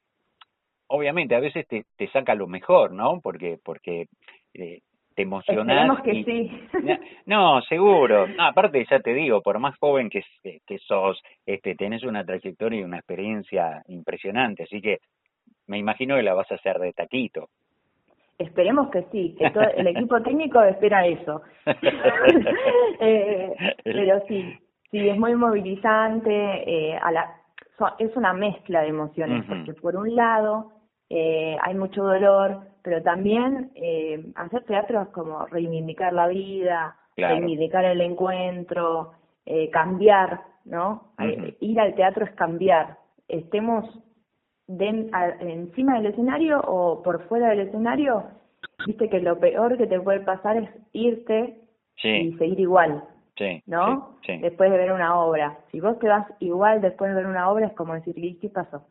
obviamente 0.88 1.34
a 1.34 1.40
veces 1.40 1.66
te, 1.68 1.84
te 1.96 2.08
saca 2.08 2.34
lo 2.34 2.46
mejor, 2.46 2.92
¿no? 2.92 3.20
Porque, 3.20 3.58
porque 3.62 4.06
eh, 4.54 4.80
te 5.14 5.22
emocionás. 5.22 6.00
que 6.02 6.24
sí. 6.24 6.50
No, 7.26 7.60
seguro. 7.62 8.26
aparte, 8.38 8.86
ya 8.88 9.00
te 9.00 9.14
digo, 9.14 9.42
por 9.42 9.58
más 9.58 9.76
joven 9.78 10.08
que, 10.08 10.22
que 10.42 10.78
sos, 10.78 11.20
este, 11.44 11.74
tenés 11.74 12.04
una 12.04 12.24
trayectoria 12.24 12.80
y 12.80 12.84
una 12.84 12.98
experiencia 12.98 13.82
impresionante, 13.88 14.62
así 14.64 14.80
que 14.80 14.98
me 15.66 15.78
imagino 15.78 16.16
que 16.16 16.22
la 16.22 16.34
vas 16.34 16.50
a 16.52 16.54
hacer 16.54 16.78
de 16.78 16.92
taquito. 16.92 17.48
Esperemos 18.38 18.90
que 18.90 19.02
sí, 19.10 19.34
que 19.38 19.50
todo 19.50 19.64
el 19.76 19.86
equipo 19.88 20.22
técnico 20.22 20.62
espera 20.62 21.06
eso. 21.06 21.42
eh, 23.00 23.54
pero 23.84 24.22
sí, 24.28 24.54
sí, 24.90 25.08
es 25.08 25.18
muy 25.18 25.34
movilizante, 25.34 26.32
eh, 26.32 26.96
a 26.96 27.10
la, 27.12 27.34
es 27.98 28.16
una 28.16 28.32
mezcla 28.32 28.82
de 28.82 28.88
emociones, 28.88 29.44
porque 29.46 29.72
por 29.74 29.96
un 29.96 30.14
lado 30.14 30.72
eh, 31.10 31.56
hay 31.62 31.74
mucho 31.74 32.02
dolor, 32.02 32.60
pero 32.82 33.02
también 33.02 33.70
eh, 33.74 34.32
hacer 34.34 34.64
teatro 34.64 35.02
es 35.02 35.08
como 35.08 35.46
reivindicar 35.46 36.12
la 36.12 36.28
vida, 36.28 36.96
reivindicar 37.16 37.84
el 37.84 38.00
encuentro, 38.00 39.12
eh, 39.46 39.70
cambiar, 39.70 40.42
¿no? 40.64 41.12
Eh, 41.18 41.56
ir 41.60 41.80
al 41.80 41.94
teatro 41.94 42.24
es 42.24 42.32
cambiar, 42.32 42.98
estemos 43.28 43.84
encima 44.68 45.96
del 45.96 46.06
escenario 46.06 46.60
o 46.60 47.02
por 47.02 47.26
fuera 47.28 47.48
del 47.50 47.60
escenario, 47.60 48.24
viste 48.86 49.08
que 49.08 49.20
lo 49.20 49.38
peor 49.38 49.76
que 49.76 49.86
te 49.86 50.00
puede 50.00 50.20
pasar 50.20 50.56
es 50.56 50.70
irte 50.92 51.60
y 52.02 52.32
seguir 52.34 52.60
igual. 52.60 53.04
¿No? 53.66 54.18
Después 54.26 54.70
de 54.70 54.76
ver 54.76 54.92
una 54.92 55.18
obra. 55.20 55.58
Si 55.70 55.80
vos 55.80 55.98
te 56.00 56.08
vas 56.08 56.26
igual 56.40 56.80
después 56.80 57.10
de 57.10 57.16
ver 57.16 57.26
una 57.26 57.48
obra, 57.50 57.68
es 57.68 57.72
como 57.74 57.94
decir, 57.94 58.38
¿qué 58.40 58.48
pasó? 58.48 58.84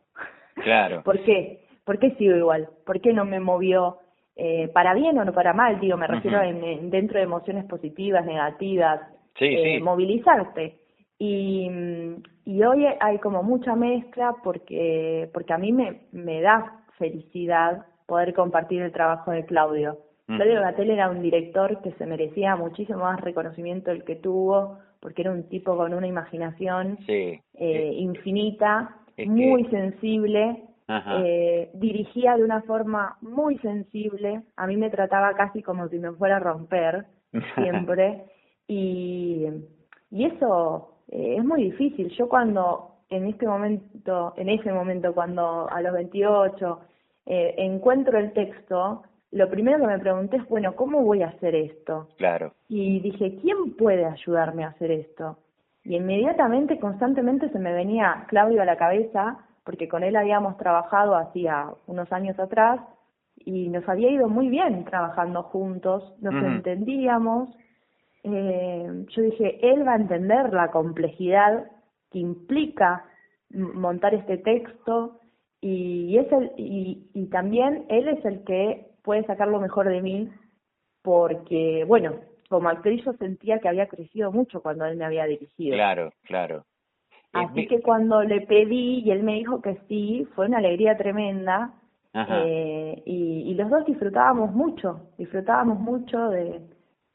Claro. 0.54 1.02
¿Por 1.04 1.22
qué? 1.22 1.64
¿Por 1.84 1.98
qué 1.98 2.12
sigo 2.12 2.36
igual? 2.36 2.68
¿Por 2.84 3.00
qué 3.00 3.12
no 3.12 3.24
me 3.24 3.40
movió 3.40 3.98
eh, 4.36 4.68
para 4.68 4.94
bien 4.94 5.18
o 5.18 5.24
no 5.24 5.32
para 5.32 5.52
mal? 5.52 5.80
Digo, 5.80 5.96
me 5.96 6.06
refiero 6.06 6.42
en, 6.42 6.90
dentro 6.90 7.18
de 7.18 7.24
emociones 7.24 7.64
positivas, 7.66 8.24
negativas, 8.24 9.00
eh, 9.38 9.80
movilizarte. 9.80 10.78
Y, 11.18 11.70
y 12.48 12.62
hoy 12.62 12.86
hay 13.00 13.18
como 13.18 13.42
mucha 13.42 13.76
mezcla 13.76 14.34
porque, 14.42 15.28
porque 15.34 15.52
a 15.52 15.58
mí 15.58 15.70
me, 15.70 16.04
me 16.12 16.40
da 16.40 16.80
felicidad 16.96 17.84
poder 18.06 18.32
compartir 18.32 18.80
el 18.80 18.90
trabajo 18.90 19.32
de 19.32 19.44
Claudio. 19.44 19.98
Claudio 20.24 20.62
Gatel 20.62 20.90
era 20.90 21.10
un 21.10 21.20
director 21.20 21.82
que 21.82 21.92
se 21.92 22.06
merecía 22.06 22.56
muchísimo 22.56 23.00
más 23.00 23.20
reconocimiento 23.20 23.90
del 23.90 24.02
que 24.02 24.16
tuvo, 24.16 24.78
porque 25.00 25.22
era 25.22 25.30
un 25.30 25.42
tipo 25.50 25.76
con 25.76 25.92
una 25.92 26.06
imaginación 26.06 26.98
eh, 27.06 27.90
infinita, 27.92 28.96
muy 29.26 29.66
sensible, 29.66 30.64
eh, 30.88 31.70
dirigía 31.74 32.34
de 32.34 32.44
una 32.44 32.62
forma 32.62 33.18
muy 33.20 33.58
sensible, 33.58 34.40
a 34.56 34.66
mí 34.66 34.78
me 34.78 34.88
trataba 34.88 35.34
casi 35.34 35.62
como 35.62 35.86
si 35.88 35.98
me 35.98 36.12
fuera 36.12 36.36
a 36.36 36.40
romper, 36.40 37.04
siempre, 37.56 38.24
y, 38.66 39.48
y 40.10 40.24
eso 40.24 40.97
eh, 41.08 41.36
es 41.38 41.44
muy 41.44 41.64
difícil. 41.64 42.08
Yo 42.10 42.28
cuando 42.28 42.98
en 43.10 43.26
este 43.26 43.46
momento, 43.46 44.34
en 44.36 44.48
ese 44.48 44.72
momento, 44.72 45.14
cuando 45.14 45.68
a 45.70 45.80
los 45.80 45.92
28 45.92 46.80
eh, 47.26 47.54
encuentro 47.58 48.18
el 48.18 48.32
texto, 48.32 49.02
lo 49.30 49.50
primero 49.50 49.78
que 49.78 49.86
me 49.86 49.98
pregunté 49.98 50.36
es, 50.38 50.48
bueno, 50.48 50.74
¿cómo 50.74 51.02
voy 51.02 51.22
a 51.22 51.28
hacer 51.28 51.54
esto? 51.54 52.08
Claro. 52.16 52.52
Y 52.68 53.00
dije, 53.00 53.38
¿quién 53.40 53.76
puede 53.76 54.04
ayudarme 54.04 54.64
a 54.64 54.68
hacer 54.68 54.90
esto? 54.90 55.38
Y 55.84 55.96
inmediatamente, 55.96 56.78
constantemente 56.78 57.48
se 57.50 57.58
me 57.58 57.72
venía 57.72 58.26
Claudio 58.28 58.62
a 58.62 58.66
la 58.66 58.76
cabeza, 58.76 59.38
porque 59.64 59.88
con 59.88 60.02
él 60.02 60.16
habíamos 60.16 60.56
trabajado 60.56 61.14
hacía 61.14 61.70
unos 61.86 62.10
años 62.12 62.38
atrás 62.38 62.80
y 63.36 63.68
nos 63.68 63.88
había 63.88 64.10
ido 64.10 64.28
muy 64.28 64.48
bien 64.48 64.84
trabajando 64.84 65.42
juntos, 65.44 66.14
nos 66.20 66.34
entendíamos. 66.42 67.50
Eh, 68.24 69.04
yo 69.08 69.22
dije, 69.22 69.58
él 69.62 69.86
va 69.86 69.92
a 69.92 69.96
entender 69.96 70.52
la 70.52 70.70
complejidad 70.70 71.70
que 72.10 72.18
implica 72.18 73.04
montar 73.50 74.14
este 74.14 74.38
texto 74.38 75.20
y, 75.60 76.16
es 76.18 76.30
el, 76.32 76.52
y, 76.56 77.10
y 77.14 77.26
también 77.26 77.86
él 77.88 78.08
es 78.08 78.24
el 78.24 78.44
que 78.44 78.90
puede 79.02 79.24
sacar 79.24 79.48
lo 79.48 79.60
mejor 79.60 79.88
de 79.88 80.02
mí 80.02 80.30
porque, 81.02 81.84
bueno, 81.86 82.16
como 82.48 82.68
actriz 82.68 83.04
yo 83.04 83.12
sentía 83.14 83.58
que 83.58 83.68
había 83.68 83.88
crecido 83.88 84.32
mucho 84.32 84.60
cuando 84.60 84.84
él 84.86 84.96
me 84.96 85.04
había 85.04 85.24
dirigido. 85.24 85.74
Claro, 85.74 86.12
claro. 86.22 86.64
Así 87.32 87.66
que 87.66 87.82
cuando 87.82 88.22
le 88.22 88.40
pedí 88.40 89.00
y 89.04 89.10
él 89.10 89.22
me 89.22 89.34
dijo 89.34 89.60
que 89.60 89.78
sí, 89.88 90.26
fue 90.34 90.46
una 90.46 90.58
alegría 90.58 90.96
tremenda. 90.96 91.74
Eh, 92.14 93.02
y, 93.06 93.50
y, 93.50 93.54
los 93.54 93.70
dos 93.70 93.84
disfrutábamos 93.84 94.52
mucho, 94.52 95.08
disfrutábamos 95.18 95.78
mucho 95.78 96.30
de, 96.30 96.62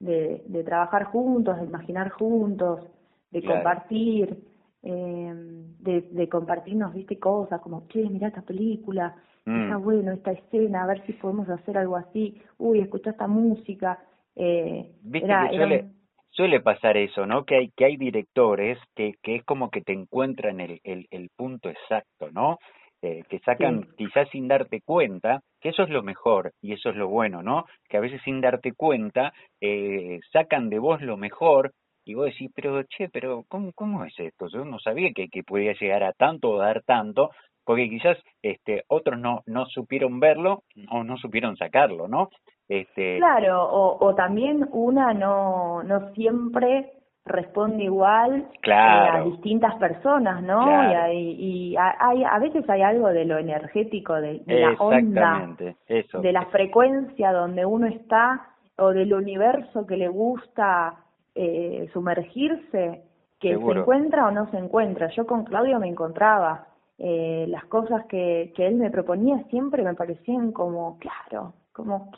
de, 0.03 0.43
de 0.45 0.63
trabajar 0.63 1.05
juntos, 1.05 1.57
de 1.59 1.65
imaginar 1.65 2.09
juntos, 2.09 2.87
de 3.31 3.43
compartir, 3.43 4.37
eh, 4.83 5.33
de, 5.79 6.01
de 6.01 6.29
compartirnos, 6.29 6.93
viste, 6.93 7.17
cosas 7.17 7.61
como, 7.61 7.87
che, 7.87 8.07
mira 8.09 8.27
esta 8.27 8.41
película, 8.41 9.15
Mm. 9.45 9.63
está 9.63 9.77
bueno 9.77 10.11
esta 10.13 10.31
escena, 10.31 10.83
a 10.83 10.87
ver 10.87 11.05
si 11.05 11.11
podemos 11.13 11.49
hacer 11.49 11.77
algo 11.77 11.97
así, 11.97 12.41
uy, 12.57 12.79
escucha 12.79 13.09
esta 13.09 13.27
música. 13.27 13.99
Eh, 14.37 14.89
Viste 15.01 15.27
que 15.27 15.55
suele, 15.57 15.85
suele 16.29 16.59
pasar 16.61 16.95
eso, 16.95 17.25
¿no? 17.25 17.43
Que 17.43 17.55
hay, 17.57 17.69
que 17.75 17.83
hay 17.83 17.97
directores 17.97 18.77
que, 18.95 19.15
que 19.21 19.35
es 19.35 19.43
como 19.43 19.69
que 19.69 19.81
te 19.81 19.91
encuentran 19.91 20.61
el, 20.61 20.79
el, 20.85 21.07
el 21.11 21.29
punto 21.35 21.69
exacto, 21.69 22.31
¿no? 22.31 22.57
Eh, 23.05 23.25
que 23.27 23.39
sacan 23.39 23.89
quizás 23.97 24.29
sin 24.29 24.47
darte 24.47 24.79
cuenta, 24.79 25.41
que 25.59 25.69
eso 25.69 25.83
es 25.83 25.89
lo 25.89 26.03
mejor 26.03 26.53
y 26.61 26.71
eso 26.71 26.89
es 26.89 26.95
lo 26.95 27.09
bueno, 27.09 27.43
¿no? 27.43 27.65
Que 27.89 27.97
a 27.97 27.99
veces 27.99 28.21
sin 28.23 28.39
darte 28.39 28.71
cuenta 28.71 29.33
eh, 29.59 30.21
sacan 30.31 30.69
de 30.69 30.79
vos 30.79 31.01
lo 31.01 31.17
mejor 31.17 31.73
y 32.05 32.13
vos 32.13 32.27
decís, 32.27 32.49
pero 32.55 32.81
che, 32.83 33.09
pero 33.09 33.43
¿cómo, 33.49 33.73
cómo 33.75 34.05
es 34.05 34.17
esto? 34.17 34.47
Yo 34.47 34.63
no 34.63 34.79
sabía 34.79 35.11
que, 35.13 35.27
que 35.27 35.43
podía 35.43 35.73
llegar 35.73 36.01
a 36.01 36.13
tanto 36.13 36.51
o 36.51 36.57
dar 36.59 36.81
tanto, 36.83 37.31
porque 37.65 37.89
quizás 37.89 38.17
este 38.41 38.83
otros 38.87 39.19
no 39.19 39.41
no 39.47 39.65
supieron 39.65 40.21
verlo 40.21 40.63
o 40.89 41.03
no 41.03 41.17
supieron 41.17 41.57
sacarlo 41.57 42.07
no 42.07 42.29
este 42.67 43.17
claro 43.17 43.63
o, 43.63 44.05
o 44.05 44.15
también 44.15 44.67
una 44.71 45.13
no 45.13 45.83
no 45.83 46.13
siempre 46.13 46.91
responde 47.25 47.85
igual 47.85 48.49
eh, 48.63 48.71
a 48.73 49.23
distintas 49.23 49.75
personas 49.75 50.43
no 50.43 50.61
y, 50.65 50.93
hay, 50.93 51.17
y 51.39 51.75
hay, 51.77 52.23
a 52.23 52.37
veces 52.39 52.69
hay 52.69 52.81
algo 52.81 53.07
de 53.09 53.23
lo 53.23 53.37
energético 53.37 54.15
de, 54.15 54.41
la 54.45 54.73
onda 54.73 55.55
eso. 55.87 56.19
de 56.19 56.31
la 56.33 56.45
frecuencia 56.47 57.31
donde 57.31 57.65
uno 57.65 57.87
está 57.87 58.49
o 58.77 58.89
del 58.89 59.13
universo 59.13 59.85
que 59.87 59.95
le 59.95 60.09
gusta 60.09 60.95
eh, 61.35 61.89
sumergirse 61.93 63.03
que 63.39 63.57
se 63.57 63.71
encuentra 63.71 64.27
o 64.27 64.31
no 64.31 64.49
se 64.51 64.57
encuentra. 64.57 65.09
Yo 65.09 65.25
con 65.25 65.43
Claudio 65.43 65.79
me 65.79 65.87
encontraba 65.87 66.67
eh, 66.97 67.45
las 67.49 67.65
cosas 67.65 68.05
que, 68.05 68.53
que 68.55 68.67
él 68.67 68.75
me 68.75 68.89
proponía 68.89 69.43
siempre 69.49 69.83
me 69.83 69.95
parecían 69.95 70.53
como, 70.53 70.97
claro, 70.99 71.53
como, 71.73 72.11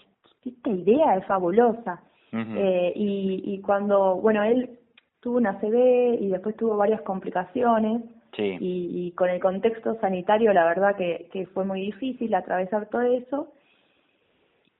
esta 0.44 0.70
idea 0.70 1.16
es 1.16 1.26
fabulosa. 1.26 2.02
eh, 2.32 2.92
y, 2.96 3.42
y 3.46 3.62
cuando, 3.62 4.16
bueno, 4.18 4.44
él 4.44 4.78
tuvo 5.26 5.38
una 5.38 5.60
CB 5.60 6.22
y 6.22 6.30
después 6.30 6.56
tuvo 6.56 6.78
varias 6.78 7.02
complicaciones. 7.02 8.04
Sí. 8.36 8.58
Y, 8.60 9.08
y, 9.08 9.12
con 9.14 9.28
el 9.30 9.42
contexto 9.42 10.00
sanitario, 10.00 10.54
la 10.54 10.66
verdad 10.66 10.96
que, 10.96 11.30
que 11.32 11.48
fue 11.48 11.66
muy 11.66 11.82
difícil 11.82 12.36
atravesar 12.36 12.86
todo 12.90 13.02
eso. 13.02 13.48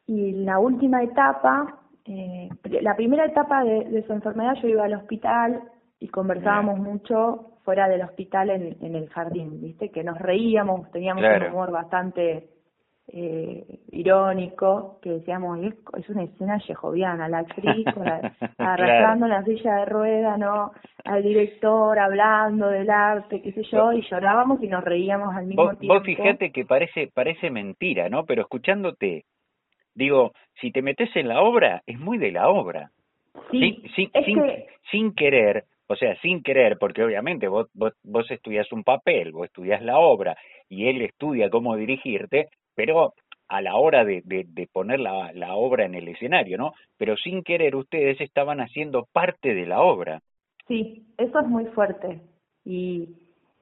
Y 0.06 0.34
la 0.44 0.60
última 0.60 1.02
etapa, 1.02 1.80
eh, 2.06 2.50
la 2.82 2.96
primera 2.96 3.26
etapa 3.26 3.64
de, 3.64 3.86
de, 3.86 4.06
su 4.06 4.14
enfermedad, 4.14 4.54
yo 4.62 4.68
iba 4.68 4.84
al 4.86 4.94
hospital 4.94 5.64
y 6.00 6.10
conversábamos 6.10 6.78
mucho 6.78 7.54
fuera 7.64 7.88
del 7.88 8.04
hospital 8.04 8.52
en, 8.52 8.78
en 8.82 8.96
el 8.96 9.10
jardín, 9.10 9.60
¿viste? 9.62 9.90
Que 9.90 10.04
nos 10.04 10.20
reíamos, 10.20 10.92
teníamos 10.92 11.24
un 11.24 11.48
humor 11.48 11.72
bastante 11.72 12.50
eh, 13.08 13.64
irónico, 13.92 15.00
que 15.02 15.10
decíamos, 15.12 15.60
es, 15.64 15.74
es 15.98 16.10
una 16.10 16.24
escena 16.24 16.58
yejoviana, 16.60 17.30
la 17.30 17.40
actriz 17.40 17.86
arrastrando 18.58 19.28
la 19.28 19.44
silla 19.44 19.76
de 19.78 19.86
rueda, 19.86 20.38
¿no? 20.38 20.72
Al 21.04 21.22
director 21.22 22.00
hablando 22.00 22.68
del 22.70 22.90
arte, 22.90 23.42
qué 23.42 23.52
sé 23.52 23.64
yo, 23.72 23.94
y 23.94 24.02
llorábamos 24.10 24.62
y 24.64 24.68
nos 24.68 24.84
reíamos 24.84 25.36
al 25.36 25.46
mismo 25.46 25.76
tiempo. 25.76 25.94
Vos 25.94 26.04
fíjate 26.04 26.52
que 26.52 26.66
parece, 26.66 27.10
parece 27.14 27.52
mentira, 27.52 28.10
¿no? 28.10 28.26
Pero 28.26 28.42
escuchándote, 28.42 29.26
digo, 29.94 30.34
si 30.60 30.72
te 30.72 30.82
metes 30.82 31.16
en 31.16 31.28
la 31.28 31.42
obra, 31.42 31.84
es 31.86 32.00
muy 32.00 32.18
de 32.18 32.32
la 32.32 32.50
obra. 32.50 32.90
Sí, 33.52 33.84
sin, 33.96 34.10
sin, 34.26 34.42
sin 34.90 35.14
querer, 35.14 35.66
o 35.88 35.96
sea, 35.96 36.20
sin 36.22 36.42
querer, 36.42 36.78
porque 36.80 37.04
obviamente 37.04 37.48
vos, 37.48 37.70
vos, 37.74 37.94
vos 38.04 38.30
estudias 38.32 38.72
un 38.72 38.84
papel, 38.84 39.32
vos 39.32 39.46
estudias 39.46 39.84
la 39.84 40.00
obra 40.00 40.36
y 40.70 40.88
él 40.88 41.02
estudia 41.02 41.50
cómo 41.50 41.76
dirigirte, 41.76 42.50
pero 42.76 43.14
a 43.48 43.62
la 43.62 43.76
hora 43.76 44.04
de, 44.04 44.22
de, 44.26 44.46
de 44.48 44.68
poner 44.68 45.00
la, 45.00 45.32
la 45.34 45.56
obra 45.56 45.86
en 45.86 45.96
el 45.96 46.08
escenario, 46.08 46.58
¿no? 46.58 46.74
Pero 46.98 47.16
sin 47.18 47.44
querer 47.44 47.76
ustedes 47.76 48.20
estaban 48.22 48.60
haciendo 48.60 49.08
parte 49.12 49.54
de 49.54 49.66
la 49.66 49.82
obra. 49.82 50.22
Sí, 50.68 51.06
eso 51.18 51.40
es 51.40 51.48
muy 51.48 51.66
fuerte. 51.68 52.22
Y 52.64 53.10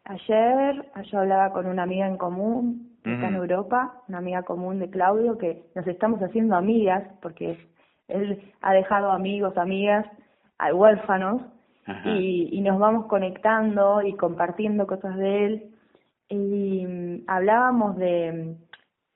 ayer 0.06 0.86
yo 1.12 1.20
hablaba 1.20 1.52
con 1.52 1.66
una 1.66 1.84
amiga 1.84 2.08
en 2.08 2.18
común, 2.18 2.98
que 3.04 3.14
está 3.14 3.28
en 3.28 3.36
Europa, 3.36 4.02
una 4.08 4.20
amiga 4.20 4.44
común 4.44 4.80
de 4.80 4.90
Claudio, 4.90 5.38
que 5.38 5.64
nos 5.76 5.86
estamos 5.86 6.22
haciendo 6.22 6.56
amigas, 6.56 7.04
porque 7.22 7.58
él 8.08 8.42
ha 8.62 8.74
dejado 8.74 9.12
amigos, 9.12 9.58
amigas, 9.58 10.06
huérfanos, 10.74 11.42
y, 12.06 12.48
y 12.54 12.62
nos 12.62 12.80
vamos 12.80 13.08
conectando 13.08 14.02
y 14.02 14.14
compartiendo 14.14 14.88
cosas 14.88 15.18
de 15.18 15.46
él. 15.46 15.64
Y 16.30 16.86
mm, 16.86 17.24
hablábamos 17.28 17.98
de, 17.98 18.56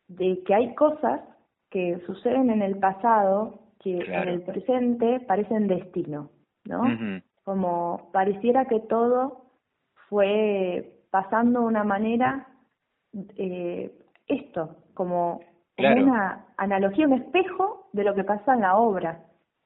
de 0.07 0.41
que 0.45 0.53
hay 0.53 0.75
cosas 0.75 1.21
que 1.69 1.99
suceden 2.05 2.49
en 2.49 2.61
el 2.61 2.77
pasado 2.77 3.59
que 3.79 3.99
en 3.99 4.27
el 4.27 4.41
presente 4.41 5.19
parecen 5.21 5.67
destino, 5.67 6.29
¿no? 6.65 6.83
Como 7.43 8.09
pareciera 8.11 8.65
que 8.65 8.79
todo 8.81 9.45
fue 10.09 10.97
pasando 11.11 11.61
de 11.61 11.65
una 11.67 11.83
manera, 11.83 12.47
eh, 13.35 13.91
esto, 14.27 14.77
como 14.93 15.41
una 15.77 16.45
analogía, 16.57 17.07
un 17.07 17.13
espejo 17.13 17.87
de 17.93 18.03
lo 18.03 18.15
que 18.15 18.23
pasa 18.23 18.53
en 18.53 18.61
la 18.61 18.77
obra, 18.77 19.19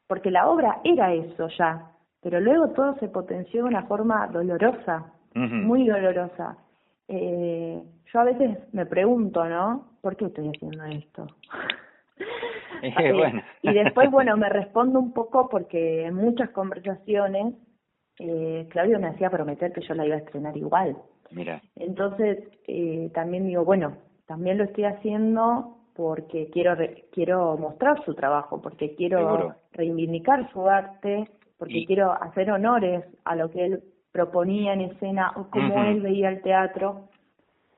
porque 0.07 0.29
la 0.29 0.47
obra 0.49 0.81
era 0.83 1.13
eso 1.13 1.47
ya, 1.57 1.91
pero 2.21 2.39
luego 2.39 2.69
todo 2.69 2.95
se 2.99 3.07
potenció 3.07 3.63
de 3.63 3.69
una 3.69 3.83
forma 3.83 4.27
dolorosa, 4.27 5.13
muy 5.33 5.87
dolorosa. 5.87 6.57
Eh, 7.07 7.81
yo 8.11 8.19
a 8.19 8.23
veces 8.25 8.57
me 8.73 8.85
pregunto, 8.85 9.45
¿no? 9.45 9.90
¿Por 10.01 10.15
qué 10.15 10.25
estoy 10.25 10.49
haciendo 10.49 10.83
esto? 10.85 11.27
bueno. 13.13 13.41
y 13.61 13.73
después, 13.73 14.09
bueno, 14.11 14.35
me 14.37 14.49
respondo 14.49 14.99
un 14.99 15.13
poco 15.13 15.47
porque 15.49 16.05
en 16.05 16.15
muchas 16.15 16.49
conversaciones 16.49 17.55
eh, 18.19 18.67
Claudio 18.69 18.99
me 18.99 19.07
hacía 19.07 19.29
prometer 19.29 19.71
que 19.73 19.81
yo 19.81 19.93
la 19.93 20.05
iba 20.05 20.15
a 20.15 20.19
estrenar 20.19 20.55
igual. 20.57 20.97
Mira. 21.31 21.61
Entonces, 21.75 22.39
eh, 22.67 23.09
también 23.13 23.47
digo, 23.47 23.63
bueno, 23.63 23.97
también 24.27 24.57
lo 24.57 24.65
estoy 24.65 24.83
haciendo 24.85 25.77
porque 25.95 26.49
quiero 26.51 26.75
quiero 27.11 27.57
mostrar 27.57 28.03
su 28.05 28.13
trabajo, 28.13 28.61
porque 28.61 28.95
quiero 28.95 29.55
reivindicar 29.71 30.51
su 30.51 30.67
arte, 30.67 31.29
porque 31.57 31.85
quiero 31.85 32.11
hacer 32.11 32.51
honores 32.51 33.03
a 33.25 33.35
lo 33.35 33.49
que 33.49 33.65
él 33.65 33.83
proponía 34.11 34.73
en 34.73 34.81
escena 34.81 35.31
o 35.35 35.49
cómo 35.49 35.83
él 35.83 36.01
veía 36.01 36.29
el 36.29 36.41
teatro 36.41 37.09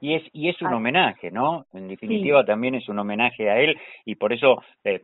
y 0.04 0.16
es 0.16 0.24
y 0.34 0.50
es 0.50 0.62
un 0.62 0.74
homenaje, 0.74 1.32
¿no? 1.32 1.66
En 1.72 1.88
definitiva 1.88 2.44
también 2.44 2.76
es 2.76 2.90
un 2.90 3.00
homenaje 3.00 3.50
a 3.50 3.62
él 3.62 3.80
y 4.04 4.16
por 4.16 4.34
eso 4.34 4.62
eh, 4.84 5.02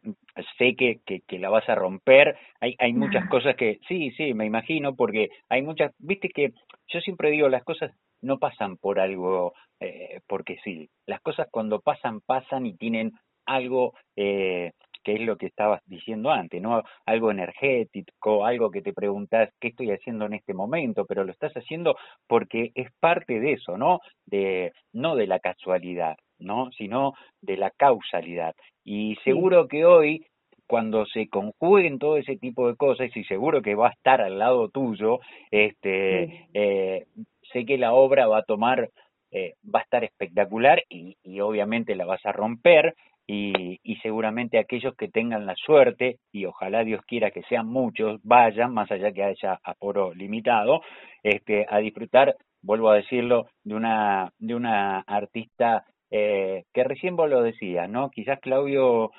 sé 0.57 0.75
que, 0.75 0.99
que, 1.05 1.21
que, 1.21 1.39
la 1.39 1.49
vas 1.49 1.69
a 1.69 1.75
romper. 1.75 2.37
Hay 2.59 2.75
hay 2.79 2.91
muchas 2.91 3.29
cosas 3.29 3.55
que 3.55 3.79
sí, 3.87 4.11
sí, 4.17 4.33
me 4.33 4.45
imagino 4.45 4.97
porque 4.97 5.29
hay 5.47 5.61
muchas, 5.61 5.93
viste 5.99 6.27
que 6.27 6.51
yo 6.89 6.99
siempre 6.99 7.31
digo 7.31 7.47
las 7.47 7.63
cosas 7.63 7.93
no 8.21 8.39
pasan 8.39 8.75
por 8.75 8.99
algo 8.99 9.53
eh, 9.79 10.19
porque 10.27 10.57
sí, 10.65 10.89
las 11.05 11.21
cosas 11.21 11.47
cuando 11.49 11.79
pasan 11.79 12.19
pasan 12.19 12.65
y 12.65 12.75
tienen 12.75 13.13
algo 13.45 13.93
eh, 14.17 14.73
que 15.09 15.15
es 15.15 15.21
lo 15.21 15.37
que 15.37 15.47
estabas 15.47 15.81
diciendo 15.87 16.29
antes, 16.29 16.61
¿no? 16.61 16.83
Algo 17.07 17.31
energético, 17.31 18.45
algo 18.45 18.69
que 18.69 18.83
te 18.83 18.93
preguntas 18.93 19.49
qué 19.59 19.69
estoy 19.69 19.89
haciendo 19.89 20.27
en 20.27 20.35
este 20.35 20.53
momento, 20.53 21.05
pero 21.05 21.23
lo 21.23 21.31
estás 21.31 21.51
haciendo 21.53 21.95
porque 22.27 22.71
es 22.75 22.91
parte 22.99 23.39
de 23.39 23.53
eso, 23.53 23.75
¿no? 23.75 24.01
De 24.27 24.71
no 24.93 25.15
de 25.15 25.25
la 25.25 25.39
casualidad, 25.39 26.15
¿no? 26.37 26.69
Sino 26.77 27.13
de 27.41 27.57
la 27.57 27.71
causalidad. 27.71 28.53
Y 28.83 29.15
seguro 29.23 29.67
que 29.67 29.83
hoy 29.83 30.27
cuando 30.67 31.07
se 31.07 31.27
conjuguen 31.27 31.97
todo 31.97 32.17
ese 32.17 32.37
tipo 32.37 32.67
de 32.67 32.75
cosas 32.75 33.09
y 33.15 33.23
seguro 33.23 33.63
que 33.63 33.73
va 33.73 33.87
a 33.87 33.93
estar 33.93 34.21
al 34.21 34.37
lado 34.37 34.69
tuyo, 34.69 35.21
este, 35.49 36.45
eh, 36.53 37.07
sé 37.51 37.65
que 37.65 37.79
la 37.79 37.93
obra 37.93 38.27
va 38.27 38.39
a 38.39 38.43
tomar, 38.43 38.91
eh, 39.31 39.55
va 39.65 39.79
a 39.79 39.83
estar 39.83 40.03
espectacular 40.03 40.83
y, 40.87 41.17
y 41.23 41.39
obviamente 41.39 41.95
la 41.95 42.05
vas 42.05 42.23
a 42.27 42.31
romper, 42.31 42.93
y, 43.31 43.95
seguramente 44.01 44.57
aquellos 44.57 44.95
que 44.95 45.07
tengan 45.07 45.45
la 45.45 45.55
suerte, 45.55 46.17
y 46.31 46.45
ojalá 46.45 46.83
Dios 46.83 47.01
quiera 47.05 47.29
que 47.29 47.43
sean 47.43 47.67
muchos, 47.67 48.19
vayan, 48.23 48.73
más 48.73 48.89
allá 48.91 49.11
que 49.11 49.23
haya 49.23 49.59
aforo 49.63 50.15
limitado, 50.15 50.81
este, 51.21 51.65
a 51.69 51.77
disfrutar, 51.77 52.35
vuelvo 52.63 52.89
a 52.89 52.95
decirlo, 52.95 53.47
de 53.63 53.75
una, 53.75 54.31
de 54.39 54.55
una 54.55 55.01
artista 55.01 55.85
eh, 56.09 56.63
que 56.73 56.83
recién 56.83 57.15
vos 57.15 57.29
lo 57.29 57.43
decías, 57.43 57.87
¿no? 57.87 58.09
Quizás 58.09 58.39
Claudio, 58.39 59.11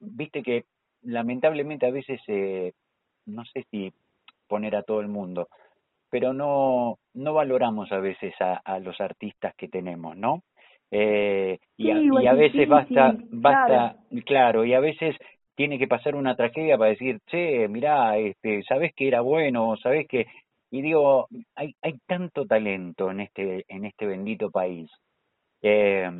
viste 0.00 0.42
que 0.42 0.64
lamentablemente 1.02 1.86
a 1.86 1.90
veces, 1.90 2.22
eh, 2.26 2.72
no 3.26 3.44
sé 3.44 3.66
si 3.70 3.92
poner 4.48 4.74
a 4.76 4.82
todo 4.82 5.00
el 5.00 5.08
mundo, 5.08 5.48
pero 6.08 6.32
no, 6.32 6.98
no 7.12 7.34
valoramos 7.34 7.92
a 7.92 7.98
veces 7.98 8.32
a, 8.40 8.54
a 8.64 8.78
los 8.78 8.98
artistas 8.98 9.54
que 9.56 9.68
tenemos, 9.68 10.16
¿no? 10.16 10.42
Eh, 10.90 11.58
y, 11.76 11.90
a, 12.26 12.32
veces 12.34 12.68
basta, 12.68 13.16
basta, 13.30 13.96
claro. 14.26 14.64
y 14.64 14.74
a 14.74 14.80
veces 14.80 15.16
tiene 15.54 15.78
que 15.78 15.86
pasar 15.86 16.14
una 16.14 16.36
tragedia 16.36 16.76
para 16.76 16.90
decir, 16.90 17.20
che, 17.26 17.68
mirá, 17.68 18.18
este, 18.18 18.62
sabes 18.64 18.92
que 18.94 19.06
era 19.08 19.20
bueno, 19.20 19.76
sabes 19.76 20.08
que, 20.08 20.26
y 20.70 20.82
digo, 20.82 21.28
hay, 21.54 21.74
hay 21.82 21.98
tanto 22.06 22.46
talento 22.46 23.10
en 23.10 23.20
este, 23.20 23.64
en 23.68 23.84
este 23.84 24.06
bendito 24.06 24.50
país. 24.50 24.90
Eh, 25.62 26.10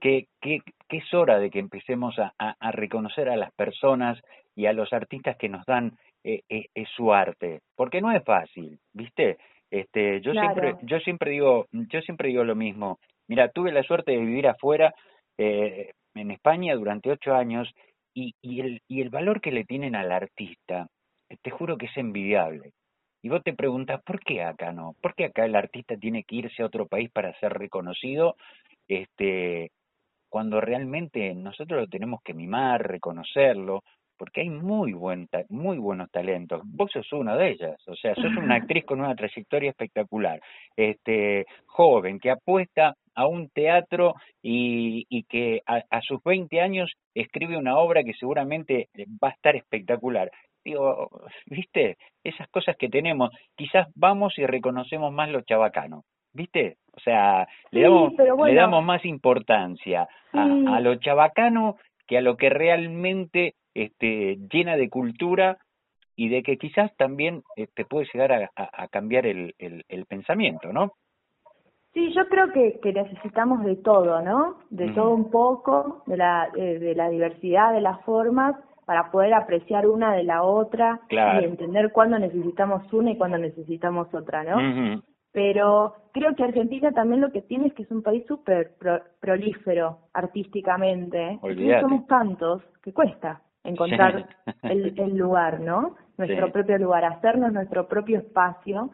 que, 0.00 0.28
que, 0.40 0.60
que, 0.88 0.98
es 0.98 1.12
hora 1.12 1.40
de 1.40 1.50
que 1.50 1.58
empecemos 1.58 2.16
a, 2.20 2.32
a, 2.38 2.70
reconocer 2.70 3.28
a 3.28 3.36
las 3.36 3.52
personas 3.54 4.22
y 4.54 4.66
a 4.66 4.72
los 4.72 4.92
artistas 4.92 5.36
que 5.36 5.48
nos 5.48 5.66
dan 5.66 5.98
eh, 6.22 6.42
eh, 6.48 6.84
su 6.96 7.12
arte, 7.12 7.60
porque 7.74 8.00
no 8.00 8.12
es 8.12 8.22
fácil, 8.24 8.78
¿viste? 8.92 9.38
Este, 9.70 10.20
yo 10.20 10.32
siempre, 10.32 10.76
yo 10.82 11.00
siempre 11.00 11.30
digo, 11.32 11.66
yo 11.72 12.00
siempre 12.02 12.28
digo 12.28 12.44
lo 12.44 12.54
mismo. 12.54 12.98
Mira, 13.28 13.48
tuve 13.50 13.72
la 13.72 13.82
suerte 13.82 14.12
de 14.12 14.18
vivir 14.18 14.48
afuera, 14.48 14.94
eh, 15.36 15.92
en 16.14 16.30
España, 16.30 16.74
durante 16.74 17.10
ocho 17.10 17.34
años, 17.34 17.68
y, 18.14 18.34
y, 18.42 18.60
el, 18.60 18.82
y 18.88 19.00
el 19.00 19.10
valor 19.10 19.40
que 19.40 19.52
le 19.52 19.64
tienen 19.64 19.94
al 19.94 20.10
artista, 20.10 20.88
te 21.42 21.50
juro 21.50 21.76
que 21.76 21.86
es 21.86 21.96
envidiable. 21.96 22.72
Y 23.22 23.28
vos 23.28 23.42
te 23.42 23.52
preguntas, 23.52 24.00
¿por 24.02 24.20
qué 24.20 24.42
acá 24.42 24.72
no? 24.72 24.94
¿Por 25.00 25.14
qué 25.14 25.26
acá 25.26 25.44
el 25.44 25.56
artista 25.56 25.96
tiene 25.96 26.24
que 26.24 26.36
irse 26.36 26.62
a 26.62 26.66
otro 26.66 26.86
país 26.86 27.10
para 27.10 27.38
ser 27.40 27.52
reconocido? 27.52 28.36
Este, 28.86 29.70
cuando 30.28 30.60
realmente 30.60 31.34
nosotros 31.34 31.80
lo 31.80 31.86
tenemos 31.88 32.20
que 32.22 32.34
mimar, 32.34 32.86
reconocerlo, 32.86 33.82
porque 34.16 34.42
hay 34.42 34.50
muy 34.50 34.92
buen 34.92 35.28
muy 35.48 35.78
buenos 35.78 36.10
talentos. 36.10 36.62
Vos 36.64 36.90
sos 36.92 37.12
una 37.12 37.36
de 37.36 37.50
ellas, 37.50 37.76
o 37.86 37.94
sea, 37.94 38.14
sos 38.14 38.36
una 38.36 38.56
actriz 38.56 38.84
con 38.84 39.00
una 39.00 39.14
trayectoria 39.14 39.70
espectacular, 39.70 40.40
este 40.76 41.46
joven 41.66 42.18
que 42.18 42.30
apuesta 42.30 42.94
a 43.18 43.26
un 43.26 43.48
teatro 43.48 44.14
y, 44.40 45.04
y 45.08 45.24
que 45.24 45.60
a, 45.66 45.82
a, 45.90 46.00
sus 46.02 46.22
20 46.22 46.60
años 46.60 46.92
escribe 47.14 47.56
una 47.56 47.76
obra 47.76 48.04
que 48.04 48.14
seguramente 48.14 48.88
va 49.22 49.28
a 49.28 49.32
estar 49.32 49.56
espectacular. 49.56 50.30
Digo, 50.64 51.10
viste, 51.46 51.96
esas 52.22 52.48
cosas 52.48 52.76
que 52.76 52.88
tenemos, 52.88 53.30
quizás 53.56 53.88
vamos 53.96 54.38
y 54.38 54.46
reconocemos 54.46 55.12
más 55.12 55.30
lo 55.30 55.40
chabacano, 55.40 56.04
¿viste? 56.32 56.76
O 56.92 57.00
sea, 57.00 57.48
le 57.72 57.82
damos, 57.82 58.12
le 58.16 58.54
damos 58.54 58.84
más 58.84 59.04
importancia 59.04 60.06
a, 60.32 60.42
a 60.42 60.80
lo 60.80 60.94
chabacano 60.96 61.76
que 62.06 62.18
a 62.18 62.20
lo 62.20 62.36
que 62.36 62.50
realmente 62.50 63.54
este, 63.74 64.38
llena 64.48 64.76
de 64.76 64.88
cultura 64.88 65.58
y 66.14 66.28
de 66.28 66.44
que 66.44 66.56
quizás 66.56 66.94
también 66.96 67.42
te 67.56 67.64
este, 67.64 67.84
puede 67.84 68.06
llegar 68.12 68.32
a, 68.32 68.50
a, 68.54 68.88
cambiar 68.88 69.26
el, 69.26 69.54
el, 69.58 69.84
el, 69.88 70.06
pensamiento, 70.06 70.72
¿no? 70.72 70.92
Sí, 71.98 72.12
yo 72.14 72.28
creo 72.28 72.52
que, 72.52 72.78
que 72.80 72.92
necesitamos 72.92 73.64
de 73.64 73.74
todo, 73.74 74.22
¿no? 74.22 74.58
De 74.70 74.88
todo 74.92 75.10
un 75.10 75.32
poco, 75.32 76.04
de 76.06 76.16
la, 76.16 76.48
eh, 76.54 76.78
de 76.78 76.94
la 76.94 77.10
diversidad 77.10 77.72
de 77.72 77.80
las 77.80 78.00
formas 78.04 78.54
para 78.86 79.10
poder 79.10 79.34
apreciar 79.34 79.84
una 79.88 80.14
de 80.14 80.22
la 80.22 80.44
otra 80.44 81.00
y 81.10 81.44
entender 81.44 81.90
cuándo 81.90 82.16
necesitamos 82.20 82.84
una 82.92 83.10
y 83.10 83.16
cuándo 83.16 83.36
necesitamos 83.38 84.14
otra, 84.14 84.44
¿no? 84.44 85.02
Pero 85.32 85.94
creo 86.12 86.36
que 86.36 86.44
Argentina 86.44 86.92
también 86.92 87.20
lo 87.20 87.32
que 87.32 87.42
tiene 87.42 87.66
es 87.66 87.74
que 87.74 87.82
es 87.82 87.90
un 87.90 88.04
país 88.04 88.24
súper 88.28 88.76
prolífero 89.18 89.98
artísticamente. 90.12 91.40
Y 91.56 91.80
somos 91.80 92.06
tantos 92.06 92.62
que 92.80 92.92
cuesta 92.92 93.42
encontrar 93.64 94.24
el, 94.62 94.94
el, 94.96 95.16
lugar, 95.16 95.58
¿no? 95.58 95.96
Nuestro 96.16 96.52
propio 96.52 96.78
lugar, 96.78 97.04
hacernos 97.04 97.52
nuestro 97.52 97.88
propio 97.88 98.18
espacio. 98.18 98.90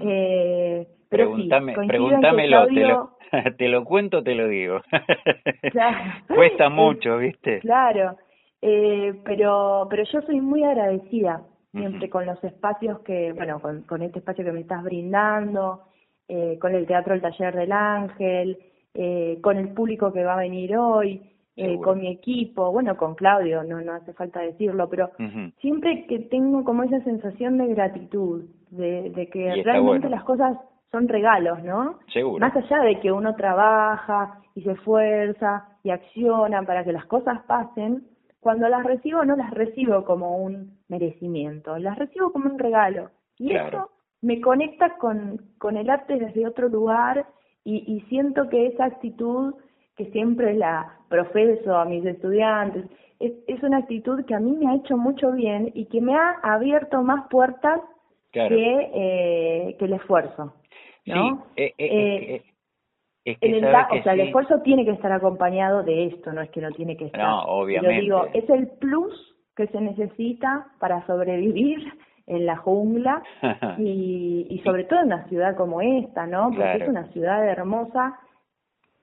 Eh, 0.00 0.86
pero 1.08 1.32
pregúntame, 1.32 1.74
sí, 1.74 1.86
pregúntamelo, 1.86 2.66
te, 2.66 2.80
lo, 2.80 3.16
te 3.58 3.68
lo 3.68 3.84
cuento, 3.84 4.22
te 4.22 4.34
lo 4.34 4.48
digo. 4.48 4.80
Cuesta 6.28 6.68
mucho, 6.68 7.18
¿viste? 7.18 7.60
Claro, 7.60 8.16
eh, 8.62 9.14
pero 9.24 9.86
pero 9.90 10.04
yo 10.04 10.22
soy 10.22 10.40
muy 10.40 10.64
agradecida 10.64 11.42
siempre 11.72 12.08
con 12.08 12.26
los 12.26 12.42
espacios 12.42 13.00
que, 13.00 13.32
bueno, 13.32 13.60
con, 13.60 13.82
con 13.82 14.02
este 14.02 14.20
espacio 14.20 14.44
que 14.44 14.52
me 14.52 14.60
estás 14.60 14.82
brindando, 14.82 15.82
eh, 16.28 16.58
con 16.60 16.74
el 16.74 16.86
Teatro 16.86 17.14
El 17.14 17.20
Taller 17.20 17.54
del 17.54 17.72
Ángel, 17.72 18.58
eh, 18.94 19.38
con 19.42 19.58
el 19.58 19.68
público 19.68 20.12
que 20.12 20.24
va 20.24 20.34
a 20.34 20.40
venir 20.40 20.76
hoy, 20.76 21.22
eh, 21.54 21.78
con 21.80 22.00
mi 22.00 22.08
equipo, 22.08 22.70
bueno, 22.72 22.96
con 22.96 23.14
Claudio, 23.14 23.62
no, 23.62 23.80
no 23.80 23.92
hace 23.92 24.12
falta 24.12 24.40
decirlo, 24.40 24.88
pero 24.90 25.10
siempre 25.60 26.06
que 26.06 26.18
tengo 26.18 26.64
como 26.64 26.82
esa 26.82 27.02
sensación 27.02 27.56
de 27.58 27.68
gratitud, 27.68 28.44
de, 28.70 29.10
de 29.10 29.28
que 29.28 29.62
realmente 29.62 30.08
las 30.08 30.24
cosas 30.24 30.56
son 30.90 31.08
regalos, 31.08 31.62
¿no? 31.62 31.98
Seguro. 32.12 32.38
Más 32.38 32.54
allá 32.56 32.80
de 32.80 33.00
que 33.00 33.12
uno 33.12 33.34
trabaja 33.34 34.40
y 34.54 34.62
se 34.62 34.72
esfuerza 34.72 35.68
y 35.82 35.90
acciona 35.90 36.62
para 36.62 36.84
que 36.84 36.92
las 36.92 37.06
cosas 37.06 37.42
pasen, 37.46 38.04
cuando 38.40 38.68
las 38.68 38.84
recibo 38.84 39.24
no 39.24 39.36
las 39.36 39.50
recibo 39.50 40.04
como 40.04 40.38
un 40.38 40.78
merecimiento, 40.88 41.78
las 41.78 41.98
recibo 41.98 42.32
como 42.32 42.48
un 42.48 42.58
regalo. 42.58 43.10
Y 43.38 43.52
eso 43.54 43.90
me 44.22 44.40
conecta 44.40 44.96
con, 44.96 45.40
con 45.58 45.76
el 45.76 45.90
arte 45.90 46.16
desde 46.16 46.46
otro 46.46 46.68
lugar 46.68 47.26
y, 47.64 47.84
y 47.92 48.00
siento 48.08 48.48
que 48.48 48.68
esa 48.68 48.84
actitud 48.84 49.54
que 49.96 50.06
siempre 50.12 50.54
la 50.54 50.92
profeso 51.08 51.76
a 51.76 51.84
mis 51.86 52.04
estudiantes, 52.04 52.84
es, 53.18 53.32
es 53.46 53.62
una 53.62 53.78
actitud 53.78 54.24
que 54.26 54.34
a 54.34 54.40
mí 54.40 54.52
me 54.52 54.70
ha 54.70 54.76
hecho 54.76 54.96
mucho 54.96 55.32
bien 55.32 55.72
y 55.74 55.86
que 55.86 56.00
me 56.00 56.14
ha 56.14 56.32
abierto 56.42 57.02
más 57.02 57.26
puertas 57.28 57.80
que, 58.32 58.90
eh, 58.94 59.76
que 59.78 59.84
el 59.84 59.92
esfuerzo. 59.94 60.54
¿no? 61.06 61.46
Sí, 61.56 61.62
eh, 61.62 61.74
eh, 61.78 62.42
eh 63.24 63.38
el, 63.40 63.64
o 63.64 64.02
sea, 64.02 64.12
el 64.12 64.20
esfuerzo 64.20 64.60
tiene 64.62 64.84
que 64.84 64.92
estar 64.92 65.10
acompañado 65.10 65.82
de 65.82 66.06
esto, 66.06 66.32
no 66.32 66.42
es 66.42 66.50
que 66.50 66.60
no 66.60 66.70
tiene 66.70 66.96
que 66.96 67.06
estar. 67.06 67.20
No, 67.20 67.42
obviamente. 67.42 68.02
digo, 68.02 68.26
es 68.32 68.48
el 68.48 68.68
plus 68.68 69.36
que 69.56 69.66
se 69.68 69.80
necesita 69.80 70.68
para 70.78 71.04
sobrevivir 71.06 71.78
en 72.26 72.46
la 72.46 72.56
jungla 72.56 73.22
y, 73.78 74.46
y 74.48 74.58
sobre 74.60 74.84
todo 74.84 75.00
en 75.00 75.06
una 75.06 75.28
ciudad 75.28 75.56
como 75.56 75.80
esta, 75.80 76.26
¿no? 76.26 76.50
Porque 76.50 76.84
es 76.84 76.88
una 76.88 77.06
ciudad 77.12 77.48
hermosa, 77.48 78.18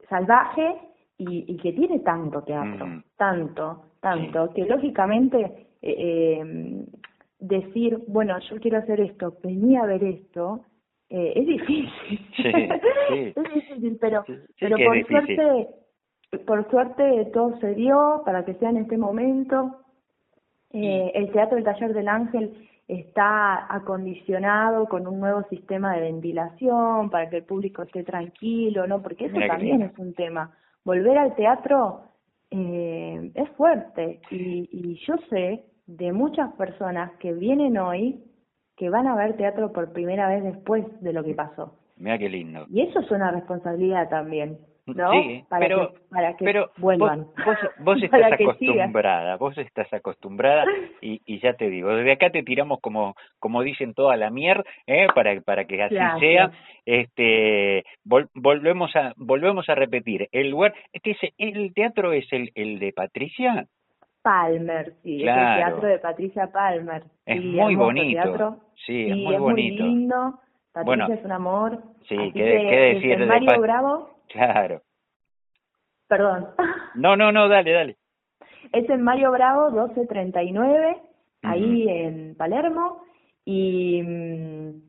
salvaje 0.09 0.75
y, 1.17 1.45
y 1.53 1.57
que 1.57 1.73
tiene 1.73 1.99
tanto 1.99 2.43
teatro, 2.43 2.85
mm. 2.85 3.03
tanto, 3.17 3.85
tanto, 3.99 4.53
que 4.53 4.65
lógicamente 4.65 5.67
eh, 5.81 6.85
decir, 7.43 7.99
bueno, 8.07 8.39
yo 8.49 8.59
quiero 8.59 8.77
hacer 8.77 9.01
esto, 9.01 9.35
venía 9.43 9.83
a 9.83 9.85
ver 9.85 10.03
esto, 10.03 10.61
eh, 11.09 11.33
es 11.35 11.45
difícil. 11.45 11.91
Sí, 12.37 12.43
es 13.35 13.53
difícil, 13.53 13.97
pero, 13.99 14.23
pero 14.59 14.77
por 14.77 15.07
suerte, 15.07 15.67
por 16.45 16.69
suerte 16.69 17.25
todo 17.33 17.59
se 17.59 17.75
dio 17.75 18.21
para 18.25 18.45
que 18.45 18.53
sea 18.55 18.69
en 18.69 18.77
este 18.77 18.97
momento. 18.97 19.77
Eh, 20.71 21.11
el 21.13 21.31
Teatro 21.31 21.55
del 21.55 21.65
Taller 21.65 21.93
del 21.93 22.07
Ángel 22.07 22.69
está 22.87 23.73
acondicionado 23.73 24.87
con 24.87 25.05
un 25.05 25.19
nuevo 25.19 25.43
sistema 25.49 25.93
de 25.95 26.01
ventilación 26.01 27.09
para 27.09 27.29
que 27.29 27.37
el 27.37 27.43
público 27.43 27.83
esté 27.83 28.03
tranquilo, 28.03 28.87
¿no? 28.87 29.01
Porque 29.01 29.25
eso 29.25 29.37
también 29.47 29.81
es 29.81 29.97
un 29.99 30.13
tema. 30.13 30.51
Volver 30.85 31.17
al 31.17 31.35
teatro 31.35 32.03
eh, 32.51 33.31
es 33.35 33.49
fuerte 33.51 34.21
y, 34.31 34.69
y 34.71 34.95
yo 35.05 35.15
sé 35.29 35.65
de 35.85 36.13
muchas 36.13 36.53
personas 36.53 37.11
que 37.19 37.33
vienen 37.33 37.77
hoy 37.77 38.23
que 38.75 38.89
van 38.89 39.07
a 39.07 39.15
ver 39.15 39.37
teatro 39.37 39.71
por 39.71 39.93
primera 39.93 40.27
vez 40.27 40.43
después 40.43 40.83
de 41.01 41.13
lo 41.13 41.23
que 41.23 41.35
pasó. 41.35 41.77
Mira 41.97 42.17
qué 42.17 42.29
lindo. 42.29 42.65
Y 42.69 42.81
eso 42.81 42.99
es 42.99 43.11
una 43.11 43.31
responsabilidad 43.31 44.09
también. 44.09 44.57
¿no? 44.85 45.11
Sí, 45.11 45.43
para 45.49 45.65
pero, 45.65 45.93
que, 45.93 45.99
para 46.09 46.35
que 46.35 46.45
pero 46.45 46.71
vuelvan. 46.77 47.27
Vos, 47.45 47.57
vos, 47.79 47.97
estás 48.03 48.33
acostumbrada, 48.33 49.37
vos 49.37 49.57
estás 49.57 49.93
acostumbrada 49.93 50.65
y, 51.01 51.21
y 51.25 51.39
ya 51.39 51.53
te 51.53 51.69
digo, 51.69 51.95
desde 51.95 52.11
acá 52.11 52.29
te 52.31 52.43
tiramos 52.43 52.79
como 52.81 53.15
como 53.39 53.61
dicen 53.61 53.93
toda 53.93 54.17
la 54.17 54.29
mierda, 54.29 54.63
¿eh? 54.87 55.07
para 55.15 55.39
para 55.41 55.65
que 55.65 55.81
así 55.81 55.95
sea. 56.19 56.51
Este 56.85 57.85
volvemos 58.03 58.93
a 58.95 59.13
volvemos 59.15 59.69
a 59.69 59.75
repetir, 59.75 60.27
el 60.31 60.49
lugar 60.49 60.73
este 60.91 61.15
el 61.37 61.73
teatro 61.73 62.11
es 62.11 62.31
el 62.31 62.51
el 62.55 62.79
de 62.79 62.91
Patricia. 62.91 63.67
Palmer, 64.23 64.93
sí, 65.03 65.21
es 65.21 65.27
el 65.27 65.55
teatro 65.57 65.87
de 65.87 65.99
Patricia 65.99 66.51
Palmer. 66.51 67.03
Es 67.25 67.43
muy 67.43 67.75
bonito. 67.75 68.57
Sí, 68.85 69.11
es 69.11 69.17
muy 69.17 69.35
bonito. 69.35 69.83
Muy 69.83 69.93
lindo. 69.93 70.39
Patricia 70.71 71.13
es 71.13 71.25
un 71.25 71.31
amor. 71.31 71.83
Sí, 72.07 72.31
¿qué, 72.33 72.43
decir 72.43 73.19
de 73.19 73.25
Mario 73.25 73.61
Bravo 73.61 74.09
Claro. 74.29 74.81
Perdón. 76.07 76.47
No, 76.95 77.15
no, 77.15 77.31
no, 77.31 77.47
dale, 77.47 77.71
dale. 77.71 77.97
Es 78.71 78.89
en 78.89 79.01
Mario 79.01 79.31
Bravo 79.31 79.69
1239, 79.71 80.97
ahí 81.43 81.87
en 81.89 82.35
Palermo, 82.35 83.03
y 83.45 84.01
mm, 84.01 84.81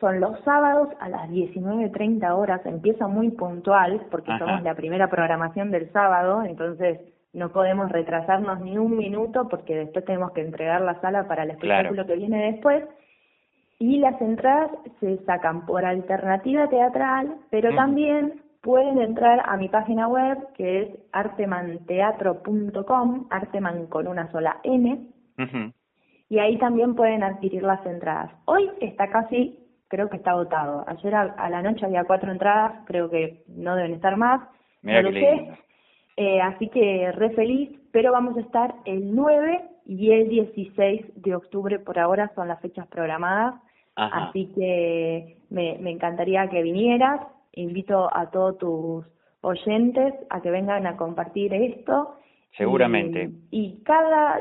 son 0.00 0.20
los 0.20 0.40
sábados 0.44 0.88
a 1.00 1.08
las 1.08 1.28
19.30 1.30 2.30
horas, 2.36 2.64
empieza 2.66 3.06
muy 3.06 3.30
puntual, 3.30 4.06
porque 4.10 4.32
somos 4.38 4.62
la 4.62 4.74
primera 4.74 5.08
programación 5.08 5.70
del 5.70 5.92
sábado, 5.92 6.42
entonces 6.44 7.00
no 7.34 7.50
podemos 7.50 7.90
retrasarnos 7.90 8.60
ni 8.60 8.78
un 8.78 8.96
minuto, 8.96 9.48
porque 9.48 9.74
después 9.74 10.04
tenemos 10.04 10.30
que 10.32 10.40
entregar 10.40 10.80
la 10.80 11.00
sala 11.00 11.26
para 11.26 11.42
el 11.42 11.50
espectáculo 11.50 12.06
que 12.06 12.14
viene 12.16 12.52
después. 12.52 12.84
Y 13.78 13.98
las 13.98 14.20
entradas 14.20 14.70
se 15.00 15.18
sacan 15.24 15.66
por 15.66 15.84
alternativa 15.84 16.68
teatral, 16.68 17.34
pero 17.50 17.74
también 17.74 18.40
pueden 18.62 19.00
entrar 19.00 19.42
a 19.44 19.56
mi 19.56 19.68
página 19.68 20.06
web 20.06 20.38
que 20.56 20.82
es 20.82 20.90
artemanteatro.com, 21.12 23.26
arteman 23.30 23.88
con 23.88 24.06
una 24.06 24.30
sola 24.30 24.60
N, 24.62 25.08
y 26.28 26.38
ahí 26.38 26.56
también 26.58 26.94
pueden 26.94 27.24
adquirir 27.24 27.64
las 27.64 27.84
entradas. 27.84 28.30
Hoy 28.44 28.70
está 28.80 29.10
casi, 29.10 29.58
creo 29.88 30.08
que 30.08 30.18
está 30.18 30.30
agotado. 30.30 30.84
Ayer 30.86 31.12
a, 31.14 31.50
la 31.50 31.62
noche 31.62 31.84
había 31.84 32.04
cuatro 32.04 32.30
entradas, 32.30 32.74
creo 32.86 33.10
que 33.10 33.42
no 33.48 33.74
deben 33.74 33.94
estar 33.94 34.16
más. 34.16 34.40
Mira 34.82 35.02
sé. 35.02 35.50
Eh, 36.16 36.40
así 36.40 36.68
que 36.68 37.10
re 37.12 37.30
feliz, 37.30 37.70
pero 37.92 38.12
vamos 38.12 38.36
a 38.36 38.40
estar 38.40 38.74
el 38.84 39.14
9 39.14 39.62
y 39.86 40.12
el 40.12 40.28
16 40.28 41.22
de 41.22 41.34
octubre, 41.34 41.78
por 41.78 41.98
ahora 41.98 42.30
son 42.34 42.48
las 42.48 42.60
fechas 42.60 42.86
programadas. 42.88 43.60
Así 43.96 44.50
que 44.56 45.38
me, 45.50 45.78
me 45.78 45.92
encantaría 45.92 46.48
que 46.48 46.62
vinieras 46.62 47.20
invito 47.56 48.14
a 48.14 48.30
todos 48.30 48.58
tus 48.58 49.04
oyentes 49.40 50.14
a 50.30 50.40
que 50.40 50.50
vengan 50.50 50.86
a 50.86 50.96
compartir 50.96 51.52
esto. 51.54 52.16
Seguramente. 52.56 53.30
Y, 53.50 53.82
cada, 53.84 54.40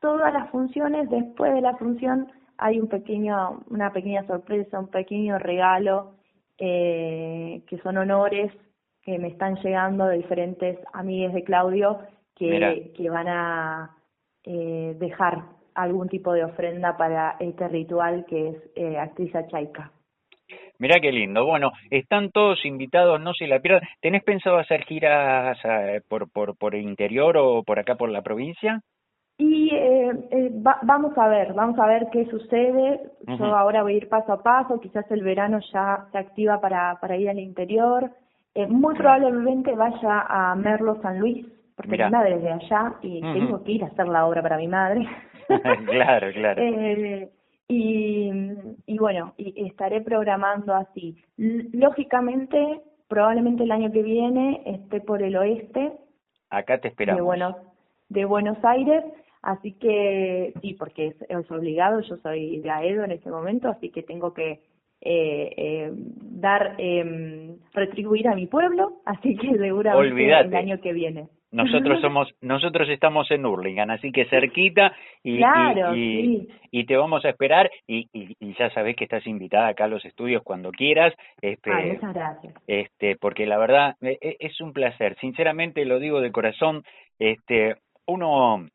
todas 0.00 0.32
las 0.32 0.50
funciones, 0.50 1.08
después 1.10 1.54
de 1.54 1.60
la 1.60 1.76
función, 1.76 2.30
hay 2.58 2.80
un 2.80 2.88
pequeño, 2.88 3.62
una 3.70 3.92
pequeña 3.92 4.26
sorpresa, 4.26 4.78
un 4.78 4.88
pequeño 4.88 5.38
regalo, 5.38 6.12
eh, 6.58 7.62
que 7.66 7.78
son 7.78 7.96
honores 7.96 8.52
que 9.04 9.18
me 9.18 9.28
están 9.28 9.56
llegando 9.56 10.06
de 10.06 10.16
diferentes 10.16 10.78
amigas 10.92 11.34
de 11.34 11.44
Claudio 11.44 11.98
que, 12.34 12.92
que 12.96 13.10
van 13.10 13.28
a 13.28 13.96
eh, 14.44 14.96
dejar 14.98 15.44
algún 15.74 16.08
tipo 16.08 16.32
de 16.32 16.44
ofrenda 16.44 16.96
para 16.96 17.36
este 17.40 17.68
ritual 17.68 18.24
que 18.26 18.48
es 18.48 18.56
eh, 18.76 18.98
actriz 18.98 19.32
Chaika. 19.50 19.90
Mirá 20.78 21.00
qué 21.00 21.12
lindo. 21.12 21.46
Bueno, 21.46 21.72
están 21.90 22.30
todos 22.30 22.64
invitados, 22.64 23.20
no 23.20 23.32
se 23.32 23.46
la 23.46 23.60
pierdan. 23.60 23.88
¿Tenés 24.00 24.24
pensado 24.24 24.58
hacer 24.58 24.84
giras 24.84 25.58
eh, 25.64 26.00
por, 26.08 26.30
por, 26.30 26.56
por 26.56 26.74
el 26.74 26.82
interior 26.82 27.36
o 27.36 27.62
por 27.62 27.78
acá 27.78 27.94
por 27.94 28.08
la 28.08 28.22
provincia? 28.22 28.80
Y 29.38 29.70
eh, 29.74 30.12
eh 30.30 30.50
vamos 30.52 31.16
a 31.18 31.28
ver, 31.28 31.54
vamos 31.54 31.78
a 31.78 31.86
ver 31.86 32.08
qué 32.12 32.26
sucede. 32.26 33.00
Yo 33.38 33.56
ahora 33.56 33.82
voy 33.82 33.94
a 33.94 33.96
ir 33.96 34.08
paso 34.08 34.32
a 34.32 34.42
paso, 34.42 34.80
quizás 34.80 35.10
el 35.10 35.22
verano 35.22 35.60
ya 35.72 36.06
se 36.12 36.18
activa 36.18 36.60
para, 36.60 36.98
para 37.00 37.16
ir 37.16 37.28
al 37.28 37.38
interior. 37.38 38.10
Eh, 38.54 38.66
muy 38.68 38.94
probablemente 38.94 39.74
vaya 39.74 40.26
a 40.28 40.54
Merlo 40.54 41.00
San 41.02 41.18
Luis, 41.18 41.44
porque 41.74 41.98
mi 41.98 42.10
madre 42.10 42.36
es 42.36 42.42
de 42.42 42.50
allá 42.52 42.94
y 43.02 43.20
tengo 43.20 43.64
que 43.64 43.72
ir 43.72 43.84
a 43.84 43.88
hacer 43.88 44.06
la 44.06 44.26
obra 44.26 44.42
para 44.42 44.58
mi 44.58 44.68
madre. 44.68 45.08
claro, 45.86 46.32
claro. 46.32 46.62
eh, 46.62 47.30
y, 47.66 48.30
y 48.86 48.98
bueno, 48.98 49.34
y 49.36 49.66
estaré 49.66 50.02
programando 50.02 50.72
así. 50.74 51.16
Lógicamente, 51.36 52.80
probablemente 53.08 53.64
el 53.64 53.72
año 53.72 53.90
que 53.90 54.02
viene 54.02 54.62
esté 54.66 55.00
por 55.00 55.22
el 55.22 55.36
oeste. 55.36 55.92
Acá 56.50 56.78
te 56.78 56.88
esperamos. 56.88 57.18
De 57.18 57.22
Buenos, 57.22 57.56
de 58.08 58.24
Buenos 58.24 58.58
Aires, 58.64 59.02
así 59.42 59.72
que 59.72 60.52
sí, 60.60 60.74
porque 60.74 61.08
es, 61.08 61.16
es 61.28 61.50
obligado, 61.50 62.00
yo 62.02 62.16
soy 62.18 62.60
de 62.60 62.70
AEDO 62.70 63.02
en 63.02 63.12
este 63.12 63.30
momento, 63.30 63.68
así 63.68 63.90
que 63.90 64.04
tengo 64.04 64.32
que 64.32 64.60
eh, 65.04 65.52
eh, 65.56 65.90
dar, 65.94 66.76
eh, 66.78 67.56
retribuir 67.72 68.28
a 68.28 68.34
mi 68.34 68.46
pueblo, 68.46 69.00
así 69.04 69.36
que 69.36 69.56
seguramente 69.56 70.40
el 70.40 70.54
año 70.54 70.80
que 70.80 70.92
viene. 70.92 71.28
Nosotros 71.52 72.00
somos, 72.00 72.34
nosotros 72.40 72.88
estamos 72.88 73.30
en 73.30 73.46
Hurlingham, 73.46 73.90
así 73.90 74.10
que 74.10 74.24
cerquita 74.26 74.92
y, 75.22 75.40
y, 75.94 76.48
y, 76.70 76.84
te 76.84 76.96
vamos 76.96 77.24
a 77.24 77.28
esperar 77.28 77.70
y, 77.86 78.08
y, 78.12 78.54
ya 78.54 78.70
sabes 78.70 78.96
que 78.96 79.04
estás 79.04 79.26
invitada 79.26 79.68
acá 79.68 79.84
a 79.84 79.88
los 79.88 80.04
estudios 80.04 80.42
cuando 80.42 80.72
quieras. 80.72 81.14
Este, 81.40 81.70
muchas 81.70 82.14
gracias. 82.14 82.54
Este, 82.66 83.16
porque 83.16 83.46
la 83.46 83.58
verdad 83.58 83.94
e, 84.02 84.18
e, 84.20 84.36
es 84.40 84.60
un 84.60 84.72
placer, 84.72 85.16
sinceramente 85.20 85.84
lo 85.84 86.00
digo 86.00 86.20
de 86.20 86.32
corazón. 86.32 86.82
Este, 87.18 87.76
uno, 88.06 88.66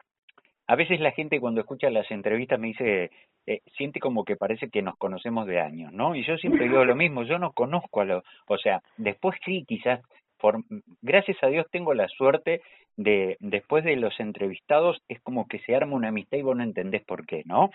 a 0.67 0.75
veces 0.75 0.99
la 0.99 1.11
gente 1.11 1.39
cuando 1.39 1.61
escucha 1.61 1.89
las 1.89 2.09
entrevistas 2.11 2.59
me 2.59 2.67
dice, 2.67 3.11
eh, 3.45 3.61
siente 3.77 3.99
como 3.99 4.25
que 4.25 4.35
parece 4.35 4.69
que 4.69 4.81
nos 4.81 4.97
conocemos 4.97 5.47
de 5.47 5.59
años, 5.59 5.91
¿no? 5.91 6.15
Y 6.15 6.23
yo 6.23 6.37
siempre 6.37 6.67
digo 6.67 6.85
lo 6.85 6.95
mismo, 6.95 7.23
yo 7.23 7.39
no 7.39 7.51
conozco 7.51 8.01
a 8.01 8.05
los, 8.05 8.23
o 8.47 8.57
sea, 8.57 8.81
después 8.97 9.37
sí, 9.45 9.65
quizás 9.67 10.01
por, 10.39 10.63
gracias 11.01 11.37
a 11.43 11.47
Dios 11.47 11.65
tengo 11.71 11.93
la 11.93 12.07
suerte 12.07 12.61
de, 12.95 13.37
después 13.39 13.83
de 13.83 13.95
los 13.95 14.19
entrevistados, 14.19 15.01
es 15.07 15.21
como 15.21 15.47
que 15.47 15.59
se 15.59 15.75
arma 15.75 15.95
una 15.95 16.09
amistad 16.09 16.37
y 16.37 16.41
vos 16.41 16.55
no 16.55 16.63
entendés 16.63 17.03
por 17.05 17.25
qué, 17.25 17.43
¿no? 17.45 17.69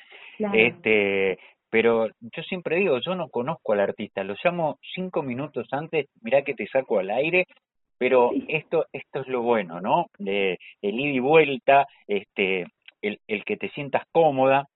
Este, 0.52 1.38
pero 1.70 2.08
yo 2.20 2.42
siempre 2.42 2.76
digo, 2.76 2.98
yo 3.00 3.14
no 3.14 3.28
conozco 3.28 3.72
al 3.72 3.80
artista, 3.80 4.22
lo 4.22 4.36
llamo 4.42 4.78
cinco 4.94 5.22
minutos 5.22 5.66
antes, 5.72 6.08
mirá 6.22 6.42
que 6.42 6.54
te 6.54 6.66
saco 6.68 6.98
al 6.98 7.10
aire, 7.10 7.46
pero 7.98 8.32
esto 8.48 8.86
esto 8.92 9.20
es 9.20 9.28
lo 9.28 9.42
bueno, 9.42 9.80
¿no? 9.80 10.06
De 10.18 10.58
el 10.82 11.00
ida 11.00 11.14
y 11.14 11.18
vuelta, 11.20 11.86
este 12.06 12.66
el, 13.02 13.18
el 13.26 13.44
que 13.44 13.56
te 13.56 13.70
sientas 13.70 14.04
cómoda, 14.12 14.68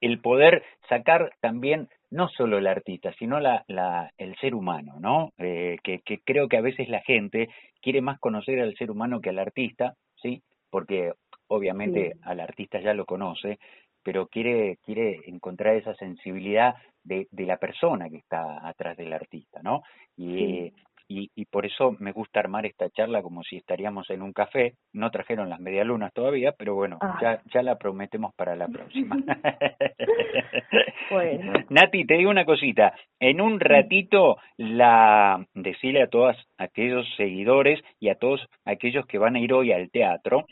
el 0.00 0.20
poder 0.20 0.62
sacar 0.88 1.32
también 1.40 1.88
no 2.10 2.28
solo 2.28 2.58
el 2.58 2.66
artista, 2.66 3.12
sino 3.18 3.40
la, 3.40 3.64
la, 3.66 4.12
el 4.18 4.36
ser 4.36 4.54
humano, 4.54 4.94
¿no? 5.00 5.32
Eh, 5.38 5.78
que, 5.82 6.00
que 6.00 6.20
creo 6.20 6.48
que 6.48 6.56
a 6.56 6.62
veces 6.62 6.88
la 6.88 7.00
gente 7.00 7.48
quiere 7.82 8.00
más 8.00 8.18
conocer 8.20 8.60
al 8.60 8.74
ser 8.76 8.90
humano 8.90 9.20
que 9.20 9.30
al 9.30 9.38
artista, 9.38 9.94
¿sí? 10.22 10.42
Porque 10.70 11.12
obviamente 11.48 12.14
al 12.22 12.40
artista 12.40 12.80
ya 12.80 12.94
lo 12.94 13.04
conoce, 13.04 13.58
pero 14.02 14.26
quiere, 14.28 14.78
quiere 14.84 15.20
encontrar 15.26 15.76
esa 15.76 15.94
sensibilidad 15.94 16.74
de, 17.02 17.26
de 17.30 17.46
la 17.46 17.56
persona 17.56 18.08
que 18.08 18.18
está 18.18 18.66
atrás 18.66 18.96
del 18.96 19.12
artista, 19.12 19.60
¿no? 19.62 19.82
Y, 20.16 20.72
y, 21.08 21.30
y, 21.34 21.44
por 21.46 21.66
eso 21.66 21.96
me 21.98 22.12
gusta 22.12 22.40
armar 22.40 22.66
esta 22.66 22.88
charla 22.90 23.22
como 23.22 23.42
si 23.42 23.56
estaríamos 23.56 24.08
en 24.10 24.22
un 24.22 24.32
café. 24.32 24.74
No 24.92 25.10
trajeron 25.10 25.50
las 25.50 25.60
medialunas 25.60 26.12
todavía, 26.12 26.52
pero 26.52 26.74
bueno, 26.74 26.98
ah. 27.00 27.18
ya, 27.20 27.42
ya 27.52 27.62
la 27.62 27.76
prometemos 27.76 28.34
para 28.34 28.56
la 28.56 28.68
próxima. 28.68 29.16
bueno. 31.10 31.52
Nati, 31.68 32.06
te 32.06 32.14
digo 32.14 32.30
una 32.30 32.44
cosita. 32.44 32.94
En 33.20 33.40
un 33.40 33.60
ratito, 33.60 34.38
la 34.56 35.44
decirle 35.54 36.02
a 36.02 36.08
todos 36.08 36.36
aquellos 36.58 37.06
seguidores 37.16 37.80
y 38.00 38.08
a 38.08 38.14
todos 38.14 38.46
aquellos 38.64 39.06
que 39.06 39.18
van 39.18 39.36
a 39.36 39.40
ir 39.40 39.52
hoy 39.52 39.72
al 39.72 39.90
teatro, 39.90 40.46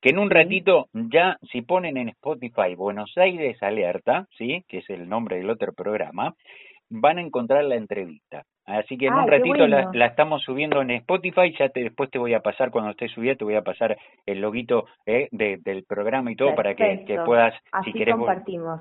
que 0.00 0.10
en 0.10 0.18
un 0.18 0.30
ratito 0.30 0.88
ya 0.92 1.38
si 1.50 1.62
ponen 1.62 1.96
en 1.96 2.10
Spotify 2.10 2.74
Buenos 2.76 3.16
Aires 3.16 3.62
Alerta, 3.62 4.26
¿sí? 4.36 4.64
que 4.68 4.78
es 4.78 4.90
el 4.90 5.08
nombre 5.08 5.36
del 5.36 5.50
otro 5.50 5.72
programa, 5.72 6.34
van 6.90 7.18
a 7.18 7.22
encontrar 7.22 7.64
la 7.64 7.76
entrevista. 7.76 8.44
Así 8.66 8.96
que 8.96 9.06
en 9.06 9.14
un 9.14 9.28
ratito 9.28 9.66
la, 9.66 9.90
la, 9.92 10.06
estamos 10.06 10.42
subiendo 10.42 10.80
en 10.80 10.90
Spotify, 10.92 11.54
ya 11.58 11.68
te, 11.68 11.82
después 11.82 12.10
te 12.10 12.18
voy 12.18 12.32
a 12.32 12.40
pasar, 12.40 12.70
cuando 12.70 12.92
esté 12.92 13.08
subida, 13.08 13.34
te 13.34 13.44
voy 13.44 13.56
a 13.56 13.62
pasar 13.62 13.96
el 14.24 14.40
loguito 14.40 14.86
eh, 15.04 15.28
de, 15.32 15.58
del 15.58 15.84
programa 15.84 16.32
y 16.32 16.36
todo 16.36 16.54
para 16.54 16.74
que, 16.74 17.04
que, 17.06 17.18
puedas, 17.20 17.54
Así 17.72 17.92
si 17.92 17.98
querés, 17.98 18.14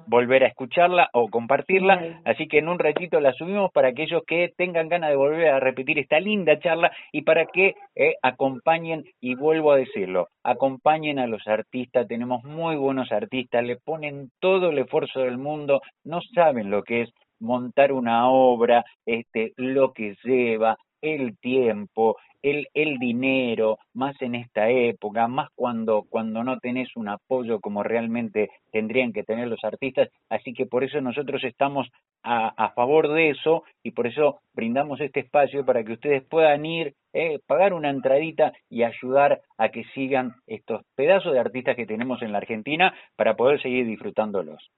volver 0.07 0.45
a 0.45 0.47
escucharla 0.47 1.09
o 1.11 1.27
compartirla. 1.27 2.21
Así 2.23 2.47
que 2.47 2.59
en 2.59 2.69
un 2.69 2.79
ratito 2.79 3.19
la 3.19 3.33
subimos 3.33 3.71
para 3.71 3.89
aquellos 3.89 4.23
que 4.25 4.53
tengan 4.55 4.87
ganas 4.87 5.09
de 5.09 5.17
volver 5.17 5.49
a 5.49 5.59
repetir 5.59 5.99
esta 5.99 6.19
linda 6.19 6.57
charla 6.59 6.91
y 7.11 7.23
para 7.23 7.45
que 7.47 7.75
eh, 7.95 8.15
acompañen, 8.21 9.03
y 9.19 9.35
vuelvo 9.35 9.73
a 9.73 9.77
decirlo, 9.77 10.29
acompañen 10.43 11.19
a 11.19 11.27
los 11.27 11.45
artistas, 11.47 12.07
tenemos 12.07 12.43
muy 12.43 12.77
buenos 12.77 13.11
artistas, 13.11 13.63
le 13.63 13.75
ponen 13.77 14.29
todo 14.39 14.69
el 14.69 14.77
esfuerzo 14.79 15.21
del 15.21 15.37
mundo, 15.37 15.81
no 16.05 16.21
saben 16.33 16.69
lo 16.69 16.83
que 16.83 17.01
es 17.01 17.13
montar 17.39 17.91
una 17.91 18.29
obra, 18.29 18.85
este, 19.05 19.53
lo 19.57 19.93
que 19.93 20.15
lleva, 20.23 20.77
el 21.03 21.37
tiempo, 21.37 22.17
el, 22.41 22.67
el 22.73 22.97
dinero, 22.97 23.77
más 23.93 24.21
en 24.21 24.35
esta 24.35 24.69
época, 24.69 25.27
más 25.27 25.49
cuando, 25.55 26.05
cuando 26.09 26.43
no 26.43 26.59
tenés 26.59 26.95
un 26.95 27.09
apoyo 27.09 27.59
como 27.59 27.83
realmente 27.83 28.49
tendrían 28.71 29.11
que 29.13 29.23
tener 29.23 29.47
los 29.47 29.63
artistas. 29.63 30.09
Así 30.29 30.53
que 30.53 30.65
por 30.65 30.83
eso 30.83 31.01
nosotros 31.01 31.43
estamos 31.43 31.89
a, 32.23 32.53
a 32.55 32.71
favor 32.71 33.09
de 33.09 33.31
eso 33.31 33.63
y 33.83 33.91
por 33.91 34.07
eso 34.07 34.39
brindamos 34.53 35.01
este 35.01 35.21
espacio 35.21 35.65
para 35.65 35.83
que 35.83 35.93
ustedes 35.93 36.23
puedan 36.23 36.65
ir, 36.65 36.93
eh, 37.13 37.39
pagar 37.47 37.73
una 37.73 37.89
entradita 37.89 38.53
y 38.69 38.83
ayudar 38.83 39.41
a 39.57 39.69
que 39.69 39.83
sigan 39.93 40.35
estos 40.47 40.83
pedazos 40.95 41.33
de 41.33 41.39
artistas 41.39 41.75
que 41.75 41.85
tenemos 41.85 42.21
en 42.21 42.31
la 42.31 42.37
Argentina 42.37 42.93
para 43.15 43.35
poder 43.35 43.61
seguir 43.61 43.85
disfrutándolos. 43.85 44.69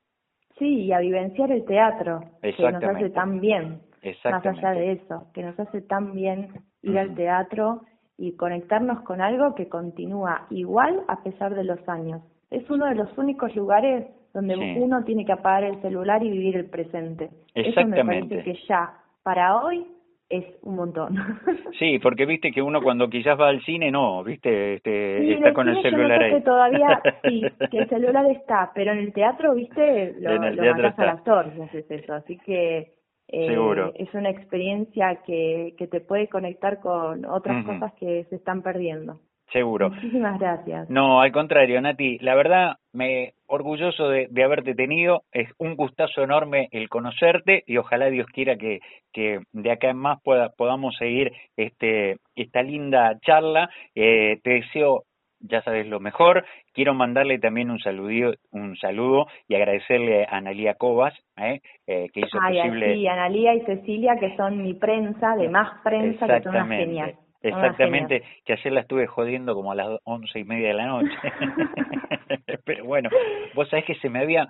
Sí, 0.58 0.86
y 0.86 0.92
a 0.94 1.00
vivenciar 1.00 1.52
el 1.52 1.66
teatro, 1.66 2.22
que 2.42 2.54
nos 2.72 2.84
hace 2.84 3.10
tan 3.10 3.42
bien, 3.42 3.82
más 4.24 4.46
allá 4.46 4.72
de 4.72 4.94
eso, 4.94 5.28
que 5.34 5.44
nos 5.44 5.60
hace 5.60 5.82
tan 5.82 6.14
bien 6.14 6.50
ir 6.82 6.98
al 6.98 7.14
teatro 7.16 7.82
y 8.18 8.34
conectarnos 8.38 9.02
con 9.02 9.22
algo 9.22 9.56
que 9.56 9.68
continúa 9.68 10.48
igual 10.50 11.04
a 11.08 11.24
pesar 11.24 11.56
de 11.56 11.66
los 11.66 11.88
años. 11.90 12.22
Es 12.52 12.70
uno 12.70 12.86
de 12.86 12.96
los 12.96 13.18
únicos 13.18 13.54
lugares 13.56 14.08
donde 14.34 14.56
uno 14.56 15.04
tiene 15.04 15.26
que 15.26 15.32
apagar 15.32 15.64
el 15.64 15.82
celular 15.82 16.24
y 16.24 16.30
vivir 16.30 16.58
el 16.58 16.70
presente. 16.70 17.30
Eso 17.54 17.86
me 17.86 18.04
parece 18.04 18.44
que 18.44 18.58
ya, 18.68 18.94
para 19.24 19.62
hoy, 19.62 19.86
es 20.30 20.46
un 20.64 20.76
montón. 20.76 21.16
Sí, 21.78 22.00
porque 22.00 22.26
viste 22.26 22.54
que 22.54 22.62
uno 22.62 22.82
cuando 22.82 23.10
quizás 23.10 23.38
va 23.38 23.50
al 23.50 23.62
cine 23.66 23.92
no, 23.92 24.24
viste, 24.24 24.76
este, 24.76 25.34
está 25.34 25.54
con 25.54 25.68
el 25.68 25.82
celular 25.82 26.24
ahí. 26.24 26.36
Que 26.36 26.42
todavía 26.42 27.02
sí, 27.26 27.42
que 27.70 27.80
el 27.80 27.90
celular 27.90 28.26
está, 28.32 28.72
pero 28.74 28.94
en 28.94 29.00
el 29.00 29.12
teatro, 29.12 29.54
viste, 29.54 30.16
lo, 30.22 30.38
lo 30.38 30.74
matas 30.74 30.98
al 31.00 31.10
actor, 31.10 31.54
no 31.58 31.66
es 31.66 31.92
eso, 31.92 32.14
así 32.14 32.38
que 32.46 32.94
eh, 33.28 33.92
es 33.96 34.14
una 34.14 34.30
experiencia 34.30 35.20
que, 35.26 35.76
que 35.78 35.88
te 35.88 36.00
puede 36.00 36.30
conectar 36.30 36.80
con 36.80 37.26
otras 37.26 37.66
cosas 37.66 37.92
que 38.00 38.24
se 38.30 38.38
están 38.38 38.62
perdiendo. 38.62 39.20
Seguro. 39.52 39.90
Muchísimas 39.90 40.40
gracias. 40.40 40.90
No, 40.90 41.22
al 41.22 41.32
contrario, 41.32 41.80
Nati, 41.80 42.18
la 42.20 42.36
verdad 42.36 42.78
me 42.94 43.34
orgulloso 43.48 44.10
de, 44.10 44.28
de, 44.30 44.44
haberte 44.44 44.74
tenido, 44.74 45.24
es 45.32 45.50
un 45.60 45.76
gustazo 45.76 46.24
enorme 46.24 46.68
el 46.72 46.90
conocerte 46.90 47.64
y 47.68 47.78
ojalá 47.78 48.08
Dios 48.08 48.28
quiera 48.28 48.56
que, 48.58 48.80
que 49.14 49.40
de 49.52 49.72
acá 49.72 49.90
en 49.90 49.98
más 49.98 50.22
pueda, 50.24 50.50
podamos 50.50 50.96
seguir 50.98 51.32
este 51.56 52.18
esta 52.36 52.64
linda 52.64 53.18
charla. 53.22 53.70
Eh, 53.94 54.40
te 54.44 54.52
deseo 54.52 55.04
ya 55.40 55.62
sabes 55.62 55.88
lo 55.88 56.00
mejor. 56.00 56.46
Quiero 56.74 56.94
mandarle 56.94 57.40
también 57.40 57.70
un 57.70 57.80
saludo, 57.80 58.34
un 58.52 58.76
saludo 58.78 59.28
y 59.48 59.56
agradecerle 59.56 60.26
a 60.26 60.38
Analía 60.38 60.76
Cobas, 60.76 61.14
eh, 61.38 61.62
eh, 61.88 62.10
que 62.14 62.22
hizo 62.22 62.40
Ay, 62.42 62.58
posible. 62.58 62.94
Sí, 62.94 63.08
Analía 63.08 63.54
y 63.54 63.62
Cecilia, 63.62 64.18
que 64.20 64.36
son 64.36 64.62
mi 64.62 64.74
prensa, 64.74 65.36
de 65.36 65.50
más 65.50 65.82
prensa, 65.84 66.28
que 66.28 66.42
son 66.42 66.56
unas 66.56 66.70
genias. 66.70 67.25
Exactamente, 67.48 68.24
que 68.44 68.54
ayer 68.54 68.74
la 68.74 68.82
estuve 68.82 69.08
jodiendo 69.08 69.54
como 69.54 69.72
a 69.72 69.76
las 69.76 70.00
once 70.04 70.40
y 70.40 70.44
media 70.44 70.70
de 70.70 70.74
la 70.74 70.88
noche. 70.88 71.16
Pero 72.66 72.86
bueno, 72.86 73.10
vos 73.54 73.70
sabés 73.70 73.86
que 73.86 73.96
se 73.96 74.10
me 74.10 74.20
había, 74.20 74.48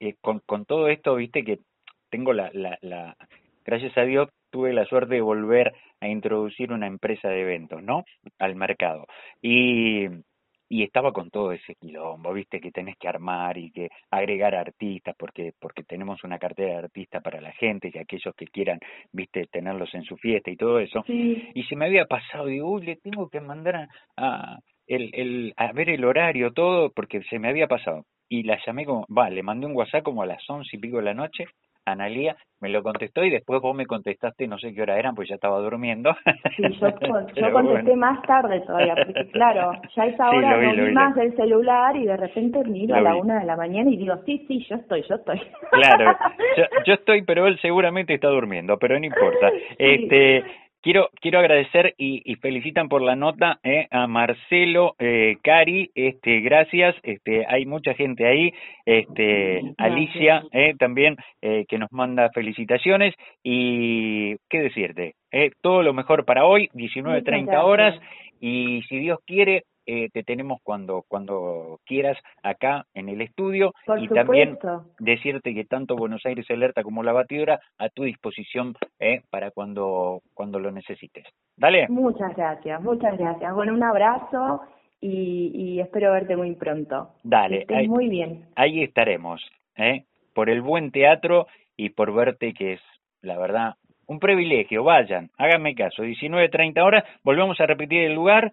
eh, 0.00 0.14
con, 0.20 0.40
con 0.40 0.64
todo 0.64 0.88
esto, 0.88 1.14
viste 1.14 1.42
que 1.44 1.60
tengo 2.10 2.32
la, 2.32 2.50
la, 2.52 2.78
la, 2.82 3.16
gracias 3.64 3.96
a 3.96 4.02
Dios 4.02 4.28
tuve 4.50 4.72
la 4.72 4.84
suerte 4.86 5.14
de 5.14 5.20
volver 5.20 5.74
a 6.00 6.08
introducir 6.08 6.72
una 6.72 6.86
empresa 6.86 7.28
de 7.28 7.42
eventos, 7.42 7.82
¿no? 7.82 8.04
Al 8.38 8.56
mercado. 8.56 9.06
Y 9.42 10.06
y 10.68 10.82
estaba 10.82 11.12
con 11.12 11.30
todo 11.30 11.52
ese 11.52 11.74
quilombo, 11.76 12.32
viste, 12.32 12.60
que 12.60 12.70
tenés 12.70 12.96
que 12.98 13.08
armar 13.08 13.56
y 13.56 13.70
que 13.70 13.88
agregar 14.10 14.54
artistas, 14.54 15.14
porque, 15.18 15.52
porque 15.58 15.82
tenemos 15.82 16.22
una 16.24 16.38
cartera 16.38 16.72
de 16.72 16.78
artistas 16.84 17.22
para 17.22 17.40
la 17.40 17.52
gente, 17.52 17.90
que 17.90 18.00
aquellos 18.00 18.34
que 18.34 18.46
quieran, 18.46 18.78
viste, 19.12 19.46
tenerlos 19.50 19.92
en 19.94 20.04
su 20.04 20.16
fiesta 20.16 20.50
y 20.50 20.56
todo 20.56 20.78
eso. 20.78 21.04
Y 21.08 21.62
se 21.64 21.76
me 21.76 21.86
había 21.86 22.04
pasado, 22.04 22.46
digo, 22.46 22.70
uy, 22.70 22.84
le 22.84 22.96
tengo 22.96 23.28
que 23.28 23.40
mandar 23.40 23.88
a, 24.16 24.58
el, 24.86 25.10
el, 25.14 25.54
a 25.56 25.72
ver 25.72 25.90
el 25.90 26.04
horario, 26.04 26.52
todo, 26.52 26.90
porque 26.92 27.22
se 27.24 27.38
me 27.38 27.48
había 27.48 27.66
pasado. 27.66 28.04
Y 28.28 28.42
la 28.42 28.58
llamé 28.66 28.84
como, 28.84 29.06
va, 29.06 29.30
le 29.30 29.42
mandé 29.42 29.66
un 29.66 29.74
WhatsApp 29.74 30.02
como 30.02 30.22
a 30.22 30.26
las 30.26 30.48
once 30.50 30.76
y 30.76 30.78
pico 30.78 30.98
de 30.98 31.04
la 31.04 31.14
noche, 31.14 31.46
Analía 31.92 32.36
me 32.60 32.68
lo 32.68 32.82
contestó 32.82 33.24
y 33.24 33.30
después 33.30 33.60
vos 33.60 33.74
me 33.74 33.86
contestaste, 33.86 34.48
no 34.48 34.58
sé 34.58 34.74
qué 34.74 34.82
hora 34.82 34.98
eran, 34.98 35.14
pues 35.14 35.28
ya 35.28 35.36
estaba 35.36 35.60
durmiendo. 35.60 36.16
Sí, 36.56 36.62
yo, 36.80 36.88
yo 37.36 37.52
contesté 37.52 37.94
más 37.94 38.20
tarde 38.22 38.60
todavía, 38.60 38.96
porque 38.96 39.26
claro, 39.32 39.72
ya 39.94 40.06
esa 40.06 40.30
hora 40.30 40.56
no 40.56 40.84
vi, 40.86 40.92
más 40.92 41.14
del 41.14 41.36
celular 41.36 41.96
y 41.96 42.06
de 42.06 42.16
repente 42.16 42.64
miro 42.64 42.96
a 42.96 43.00
la 43.00 43.14
una 43.14 43.38
de 43.38 43.46
la 43.46 43.56
mañana 43.56 43.90
y 43.90 43.96
digo, 43.96 44.16
sí, 44.26 44.44
sí, 44.48 44.66
yo 44.68 44.76
estoy, 44.76 45.02
yo 45.08 45.14
estoy. 45.14 45.40
Claro, 45.70 46.16
yo, 46.56 46.64
yo 46.86 46.94
estoy, 46.94 47.22
pero 47.22 47.46
él 47.46 47.58
seguramente 47.60 48.14
está 48.14 48.28
durmiendo, 48.28 48.76
pero 48.78 48.98
no 48.98 49.06
importa. 49.06 49.50
Este 49.78 50.44
Quiero, 50.88 51.10
quiero 51.20 51.40
agradecer 51.40 51.94
y, 51.98 52.22
y 52.24 52.36
felicitan 52.36 52.88
por 52.88 53.02
la 53.02 53.14
nota 53.14 53.60
eh, 53.62 53.86
a 53.90 54.06
Marcelo 54.06 54.94
eh, 54.98 55.36
Cari, 55.42 55.90
este, 55.94 56.40
gracias, 56.40 56.96
este, 57.02 57.44
hay 57.46 57.66
mucha 57.66 57.92
gente 57.92 58.26
ahí, 58.26 58.54
este, 58.86 59.60
Alicia 59.76 60.44
eh, 60.50 60.72
también 60.78 61.18
eh, 61.42 61.66
que 61.68 61.76
nos 61.76 61.92
manda 61.92 62.30
felicitaciones 62.30 63.14
y 63.42 64.36
qué 64.48 64.62
decirte, 64.62 65.16
eh, 65.30 65.50
todo 65.60 65.82
lo 65.82 65.92
mejor 65.92 66.24
para 66.24 66.46
hoy, 66.46 66.70
19.30 66.72 67.62
horas 67.62 67.94
y 68.40 68.80
si 68.88 68.96
Dios 68.96 69.18
quiere 69.26 69.64
eh, 69.90 70.10
te 70.12 70.22
tenemos 70.22 70.60
cuando 70.62 71.02
cuando 71.08 71.80
quieras 71.86 72.18
acá 72.42 72.84
en 72.92 73.08
el 73.08 73.22
estudio 73.22 73.72
y 73.98 74.06
también 74.08 74.58
decirte 74.98 75.54
que 75.54 75.64
tanto 75.64 75.96
Buenos 75.96 76.26
Aires 76.26 76.44
Alerta 76.50 76.82
como 76.82 77.02
la 77.02 77.14
batidora 77.14 77.58
a 77.78 77.88
tu 77.88 78.04
disposición 78.04 78.76
eh, 79.00 79.22
para 79.30 79.50
cuando 79.50 80.20
cuando 80.34 80.58
lo 80.58 80.70
necesites. 80.70 81.24
Dale. 81.56 81.86
Muchas 81.88 82.36
gracias, 82.36 82.82
muchas 82.82 83.16
gracias. 83.16 83.54
Bueno, 83.54 83.72
un 83.72 83.82
abrazo 83.82 84.60
y, 85.00 85.52
y 85.54 85.80
espero 85.80 86.12
verte 86.12 86.36
muy 86.36 86.54
pronto. 86.54 87.14
Dale. 87.22 87.64
ahí, 87.74 87.88
muy 87.88 88.08
bien. 88.10 88.44
Ahí 88.56 88.82
estaremos, 88.82 89.40
¿eh? 89.76 90.04
por 90.34 90.50
el 90.50 90.60
buen 90.60 90.90
teatro 90.90 91.46
y 91.78 91.88
por 91.90 92.12
verte 92.12 92.52
que 92.52 92.74
es, 92.74 92.80
la 93.22 93.38
verdad, 93.38 93.76
un 94.06 94.18
privilegio. 94.18 94.84
Vayan, 94.84 95.30
háganme 95.38 95.74
caso. 95.74 96.04
19.30 96.04 96.78
horas, 96.84 97.04
volvemos 97.24 97.58
a 97.58 97.66
repetir 97.66 98.02
el 98.02 98.14
lugar, 98.14 98.52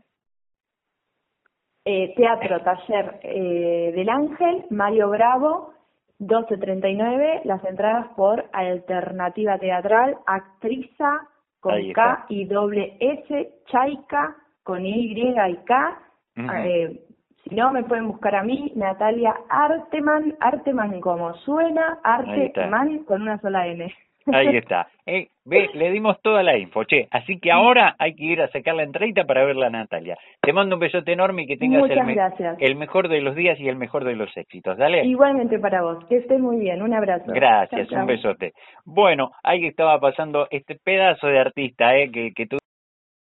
eh, 1.86 2.14
teatro 2.16 2.62
Taller 2.62 3.20
eh, 3.22 3.92
del 3.96 4.10
Ángel, 4.10 4.66
Mario 4.72 5.10
Bravo, 5.10 5.74
12.39, 6.20 7.42
las 7.44 7.64
entradas 7.66 8.08
por 8.16 8.46
Alternativa 8.54 9.58
Teatral, 9.60 10.18
Actriza 10.26 11.28
con 11.60 11.92
K 11.94 12.26
y 12.30 12.46
doble 12.46 12.98
S, 13.00 13.50
Chaika, 13.68 14.36
con 14.64 14.86
Y 14.86 15.14
y 15.14 15.56
K. 15.66 16.00
eh, 16.36 17.02
si 17.44 17.54
no, 17.54 17.72
me 17.72 17.84
pueden 17.84 18.08
buscar 18.08 18.36
a 18.36 18.44
mí, 18.44 18.72
Natalia 18.76 19.36
Arteman, 19.50 20.36
Arteman 20.40 21.00
como 21.02 21.34
suena, 21.36 22.00
Arteman 22.04 23.04
con 23.04 23.22
una 23.22 23.40
sola 23.40 23.68
N. 23.68 23.94
Ahí 24.34 24.58
está. 24.58 24.88
Eh, 25.08 25.30
ve, 25.46 25.70
le 25.74 25.92
dimos 25.92 26.20
toda 26.22 26.44
la 26.44 26.58
info, 26.58 26.84
che. 26.84 27.08
Así 27.12 27.40
que 27.40 27.52
ahora 27.52 27.96
hay 28.00 28.16
que 28.16 28.26
ir 28.26 28.42
a 28.42 28.50
sacar 28.50 28.76
la 28.76 28.84
entradita 28.84 29.24
para 29.24 29.46
ver 29.46 29.56
la 29.56 29.70
Natalia. 29.70 30.18
Te 30.42 30.52
mando 30.54 30.76
un 30.76 30.80
besote 30.80 31.14
enorme 31.14 31.44
y 31.44 31.48
que 31.48 31.58
tengas 31.58 31.90
el, 31.90 32.56
el, 32.60 32.76
mejor 32.76 33.08
de 33.08 33.22
los 33.22 33.36
días 33.36 33.60
y 33.60 33.68
el 33.70 33.76
mejor 33.76 34.04
de 34.04 34.16
los 34.16 34.36
éxitos. 34.36 34.78
Dale. 34.78 35.06
Igualmente 35.06 35.60
para 35.60 35.82
vos. 35.82 36.04
Que 36.06 36.18
estés 36.18 36.40
muy 36.40 36.58
bien. 36.58 36.82
Un 36.82 36.94
abrazo. 36.94 37.26
Gracias, 37.28 37.92
un 37.92 38.06
besote. 38.06 38.54
Bueno, 38.84 39.32
ahí 39.44 39.66
estaba 39.66 40.00
pasando 40.00 40.48
este 40.50 40.76
pedazo 40.76 41.28
de 41.28 41.40
artista, 41.40 41.96
eh, 41.96 42.12
que, 42.12 42.32
que 42.34 42.48
tú 42.48 42.58